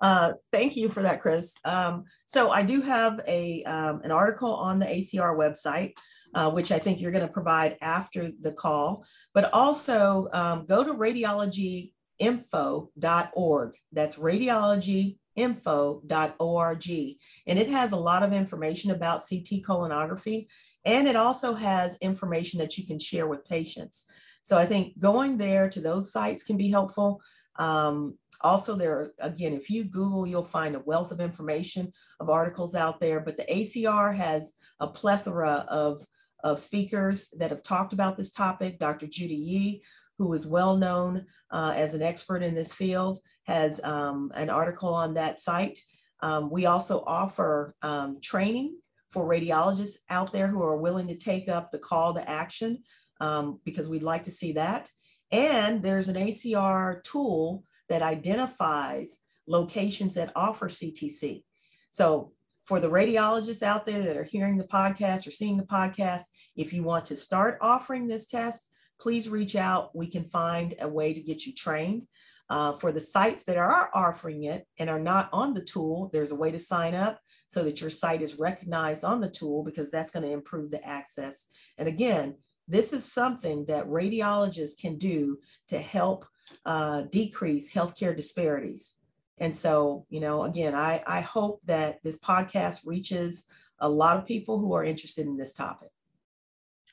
Uh, 0.00 0.32
thank 0.50 0.76
you 0.76 0.88
for 0.88 1.02
that, 1.02 1.20
Chris. 1.20 1.54
Um, 1.64 2.04
so 2.26 2.50
I 2.50 2.62
do 2.62 2.80
have 2.82 3.20
a, 3.26 3.62
um, 3.64 4.00
an 4.02 4.10
article 4.10 4.52
on 4.54 4.78
the 4.78 4.86
ACR 4.86 5.36
website, 5.36 5.94
uh, 6.34 6.50
which 6.50 6.72
I 6.72 6.78
think 6.78 7.00
you're 7.00 7.12
going 7.12 7.26
to 7.26 7.32
provide 7.32 7.76
after 7.80 8.30
the 8.40 8.52
call, 8.52 9.04
but 9.34 9.52
also 9.52 10.28
um, 10.32 10.66
go 10.66 10.84
to 10.84 10.94
radiologyinfo.org. 10.94 13.74
That's 13.92 14.16
radiologyinfo.org. 14.16 17.16
And 17.46 17.58
it 17.58 17.68
has 17.68 17.92
a 17.92 17.96
lot 17.96 18.22
of 18.22 18.32
information 18.32 18.90
about 18.90 19.22
CT 19.28 19.62
colonography. 19.66 20.46
And 20.84 21.06
it 21.06 21.16
also 21.16 21.54
has 21.54 21.98
information 21.98 22.58
that 22.58 22.76
you 22.76 22.86
can 22.86 22.98
share 22.98 23.26
with 23.26 23.44
patients. 23.44 24.06
So 24.42 24.58
I 24.58 24.66
think 24.66 24.98
going 24.98 25.38
there 25.38 25.68
to 25.70 25.80
those 25.80 26.10
sites 26.10 26.42
can 26.42 26.56
be 26.56 26.68
helpful. 26.68 27.20
Um, 27.56 28.18
also, 28.40 28.74
there, 28.74 29.12
again, 29.20 29.52
if 29.52 29.70
you 29.70 29.84
Google, 29.84 30.26
you'll 30.26 30.44
find 30.44 30.74
a 30.74 30.80
wealth 30.80 31.12
of 31.12 31.20
information 31.20 31.92
of 32.18 32.28
articles 32.28 32.74
out 32.74 32.98
there, 32.98 33.20
but 33.20 33.36
the 33.36 33.44
ACR 33.44 34.14
has 34.14 34.54
a 34.80 34.88
plethora 34.88 35.64
of, 35.68 36.04
of 36.42 36.60
speakers 36.60 37.28
that 37.38 37.50
have 37.50 37.62
talked 37.62 37.92
about 37.92 38.16
this 38.16 38.30
topic. 38.30 38.78
Dr. 38.78 39.06
Judy 39.06 39.34
Yee, 39.34 39.82
who 40.18 40.32
is 40.32 40.46
well 40.46 40.76
known 40.76 41.26
uh, 41.50 41.72
as 41.76 41.94
an 41.94 42.02
expert 42.02 42.42
in 42.42 42.54
this 42.54 42.72
field, 42.72 43.18
has 43.44 43.82
um, 43.84 44.32
an 44.34 44.50
article 44.50 44.92
on 44.92 45.14
that 45.14 45.38
site. 45.38 45.78
Um, 46.20 46.50
we 46.50 46.66
also 46.66 47.02
offer 47.06 47.74
um, 47.82 48.18
training 48.20 48.76
for 49.10 49.28
radiologists 49.28 49.96
out 50.08 50.32
there 50.32 50.46
who 50.46 50.62
are 50.62 50.76
willing 50.76 51.08
to 51.08 51.16
take 51.16 51.48
up 51.48 51.70
the 51.70 51.78
call 51.78 52.14
to 52.14 52.28
action 52.28 52.78
um, 53.20 53.60
because 53.64 53.88
we'd 53.88 54.02
like 54.02 54.24
to 54.24 54.30
see 54.30 54.52
that. 54.52 54.90
And 55.30 55.82
there's 55.82 56.08
an 56.08 56.16
ACR 56.16 57.02
tool 57.02 57.64
that 57.88 58.02
identifies 58.02 59.20
locations 59.46 60.14
that 60.14 60.32
offer 60.36 60.68
CTC. 60.68 61.44
So 61.90 62.32
for 62.64 62.80
the 62.80 62.90
radiologists 62.90 63.62
out 63.62 63.84
there 63.84 64.02
that 64.02 64.16
are 64.16 64.24
hearing 64.24 64.56
the 64.56 64.64
podcast 64.64 65.26
or 65.26 65.30
seeing 65.30 65.56
the 65.56 65.64
podcast, 65.64 66.22
if 66.56 66.72
you 66.72 66.82
want 66.82 67.04
to 67.06 67.16
start 67.16 67.58
offering 67.60 68.06
this 68.06 68.26
test, 68.26 68.70
please 69.00 69.28
reach 69.28 69.56
out. 69.56 69.94
We 69.96 70.06
can 70.06 70.24
find 70.24 70.74
a 70.80 70.88
way 70.88 71.12
to 71.12 71.20
get 71.20 71.44
you 71.44 71.54
trained. 71.54 72.06
Uh, 72.50 72.72
for 72.72 72.92
the 72.92 73.00
sites 73.00 73.44
that 73.44 73.56
are 73.56 73.90
offering 73.94 74.44
it 74.44 74.66
and 74.78 74.90
are 74.90 75.00
not 75.00 75.30
on 75.32 75.54
the 75.54 75.64
tool, 75.64 76.10
there's 76.12 76.32
a 76.32 76.36
way 76.36 76.50
to 76.50 76.58
sign 76.58 76.94
up 76.94 77.18
so 77.48 77.62
that 77.64 77.80
your 77.80 77.88
site 77.88 78.20
is 78.20 78.38
recognized 78.38 79.04
on 79.04 79.20
the 79.20 79.30
tool 79.30 79.62
because 79.62 79.90
that's 79.90 80.10
going 80.10 80.22
to 80.22 80.32
improve 80.32 80.70
the 80.70 80.84
access. 80.86 81.46
And 81.78 81.88
again, 81.88 82.36
this 82.68 82.92
is 82.92 83.10
something 83.10 83.64
that 83.66 83.88
radiologists 83.88 84.78
can 84.78 84.98
do 84.98 85.38
to 85.68 85.78
help 85.78 86.26
uh, 86.66 87.02
decrease 87.10 87.72
healthcare 87.72 88.16
disparities. 88.16 88.96
And 89.42 89.56
so, 89.56 90.06
you 90.08 90.20
know, 90.20 90.44
again, 90.44 90.72
I, 90.72 91.02
I 91.04 91.20
hope 91.20 91.62
that 91.62 92.00
this 92.04 92.16
podcast 92.16 92.86
reaches 92.86 93.46
a 93.80 93.88
lot 93.88 94.16
of 94.16 94.24
people 94.24 94.56
who 94.56 94.72
are 94.72 94.84
interested 94.84 95.26
in 95.26 95.36
this 95.36 95.52
topic. 95.52 95.88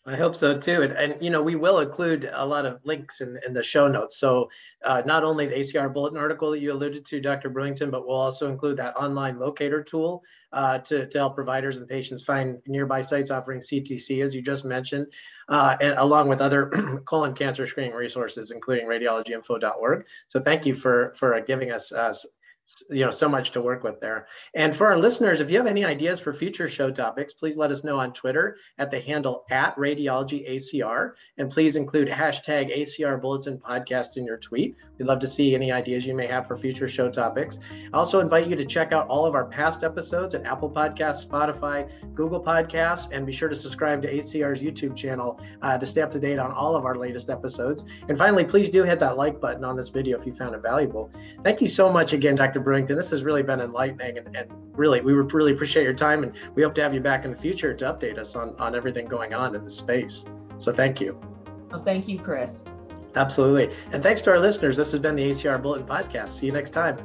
I 0.03 0.15
hope 0.15 0.35
so 0.35 0.57
too. 0.57 0.81
And, 0.81 0.93
and, 0.93 1.15
you 1.21 1.29
know, 1.29 1.43
we 1.43 1.55
will 1.55 1.81
include 1.81 2.27
a 2.33 2.43
lot 2.43 2.65
of 2.65 2.79
links 2.83 3.21
in, 3.21 3.37
in 3.45 3.53
the 3.53 3.61
show 3.61 3.87
notes. 3.87 4.17
So 4.17 4.49
uh, 4.83 5.03
not 5.05 5.23
only 5.23 5.45
the 5.45 5.57
ACR 5.57 5.93
bulletin 5.93 6.17
article 6.17 6.49
that 6.49 6.59
you 6.59 6.73
alluded 6.73 7.05
to, 7.05 7.21
Dr. 7.21 7.51
Brewington, 7.51 7.91
but 7.91 8.07
we'll 8.07 8.17
also 8.17 8.49
include 8.49 8.77
that 8.77 8.95
online 8.95 9.37
locator 9.37 9.83
tool 9.83 10.23
uh, 10.51 10.79
to, 10.79 11.05
to 11.05 11.17
help 11.19 11.35
providers 11.35 11.77
and 11.77 11.87
patients 11.87 12.23
find 12.23 12.57
nearby 12.65 13.01
sites 13.01 13.29
offering 13.29 13.59
CTC, 13.59 14.23
as 14.23 14.33
you 14.33 14.41
just 14.41 14.65
mentioned, 14.65 15.05
uh, 15.49 15.77
and 15.79 15.99
along 15.99 16.29
with 16.29 16.41
other 16.41 16.71
colon 17.05 17.35
cancer 17.35 17.67
screening 17.67 17.93
resources, 17.93 18.49
including 18.49 18.87
radiologyinfo.org. 18.87 20.07
So 20.27 20.39
thank 20.39 20.65
you 20.65 20.73
for, 20.73 21.13
for 21.15 21.39
giving 21.41 21.71
us 21.71 21.91
you 22.89 23.05
know 23.05 23.11
so 23.11 23.29
much 23.29 23.51
to 23.51 23.61
work 23.61 23.83
with 23.83 23.99
there. 23.99 24.27
And 24.53 24.75
for 24.75 24.87
our 24.87 24.97
listeners 24.97 25.41
if 25.41 25.49
you 25.49 25.57
have 25.57 25.67
any 25.67 25.85
ideas 25.85 26.19
for 26.19 26.33
future 26.33 26.67
show 26.67 26.91
topics 26.91 27.33
please 27.33 27.57
let 27.57 27.71
us 27.71 27.83
know 27.83 27.99
on 27.99 28.13
twitter 28.13 28.57
at 28.77 28.91
the 28.91 28.99
handle 28.99 29.45
at 29.51 29.75
radiology 29.75 30.49
acr 30.49 31.11
and 31.37 31.49
please 31.49 31.75
include 31.75 32.07
hashtag 32.07 32.75
acr 32.77 33.21
bulletin 33.21 33.57
podcast 33.57 34.17
in 34.17 34.25
your 34.25 34.37
tweet. 34.37 34.75
We'd 34.97 35.05
love 35.05 35.19
to 35.19 35.27
see 35.27 35.55
any 35.55 35.71
ideas 35.71 36.05
you 36.05 36.15
may 36.15 36.27
have 36.27 36.47
for 36.47 36.57
future 36.57 36.87
show 36.87 37.09
topics. 37.09 37.59
I 37.93 37.97
also 37.97 38.19
invite 38.19 38.47
you 38.47 38.55
to 38.55 38.65
check 38.65 38.91
out 38.91 39.07
all 39.07 39.25
of 39.25 39.35
our 39.35 39.45
past 39.45 39.83
episodes 39.83 40.35
at 40.35 40.45
apple 40.45 40.69
podcasts 40.69 41.25
spotify 41.25 41.89
google 42.13 42.41
podcasts 42.41 43.09
and 43.11 43.25
be 43.25 43.33
sure 43.33 43.49
to 43.49 43.55
subscribe 43.55 44.01
to 44.01 44.07
acr's 44.07 44.61
youtube 44.61 44.95
channel 44.95 45.39
uh, 45.61 45.77
to 45.77 45.85
stay 45.85 46.01
up 46.01 46.11
to 46.11 46.19
date 46.19 46.39
on 46.39 46.51
all 46.51 46.75
of 46.75 46.85
our 46.85 46.95
latest 46.95 47.29
episodes. 47.29 47.83
And 48.07 48.17
finally 48.17 48.43
please 48.43 48.69
do 48.69 48.83
hit 48.83 48.99
that 48.99 49.17
like 49.17 49.39
button 49.39 49.63
on 49.63 49.75
this 49.75 49.89
video 49.89 50.19
if 50.19 50.25
you 50.25 50.33
found 50.33 50.55
it 50.55 50.61
valuable. 50.61 51.11
Thank 51.43 51.61
you 51.61 51.67
so 51.67 51.91
much 51.91 52.13
again 52.13 52.35
dr 52.35 52.59
Brewington. 52.69 52.95
This 52.95 53.09
has 53.09 53.23
really 53.23 53.43
been 53.43 53.61
enlightening 53.61 54.17
and, 54.17 54.35
and 54.35 54.49
really, 54.73 55.01
we 55.01 55.13
really 55.13 55.53
appreciate 55.53 55.83
your 55.83 55.93
time 55.93 56.23
and 56.23 56.31
we 56.55 56.63
hope 56.63 56.75
to 56.75 56.83
have 56.83 56.93
you 56.93 57.01
back 57.01 57.25
in 57.25 57.31
the 57.31 57.37
future 57.37 57.73
to 57.73 57.85
update 57.85 58.17
us 58.17 58.35
on, 58.35 58.55
on 58.59 58.75
everything 58.75 59.07
going 59.07 59.33
on 59.33 59.55
in 59.55 59.63
the 59.63 59.71
space. 59.71 60.25
So 60.57 60.71
thank 60.71 61.01
you. 61.01 61.19
Well, 61.71 61.83
thank 61.83 62.07
you, 62.07 62.19
Chris. 62.19 62.65
Absolutely. 63.15 63.75
And 63.91 64.03
thanks 64.03 64.21
to 64.21 64.29
our 64.29 64.39
listeners. 64.39 64.77
This 64.77 64.91
has 64.91 65.01
been 65.01 65.15
the 65.15 65.31
ACR 65.31 65.61
Bulletin 65.61 65.87
Podcast. 65.87 66.29
See 66.29 66.45
you 66.45 66.51
next 66.51 66.71
time. 66.71 66.97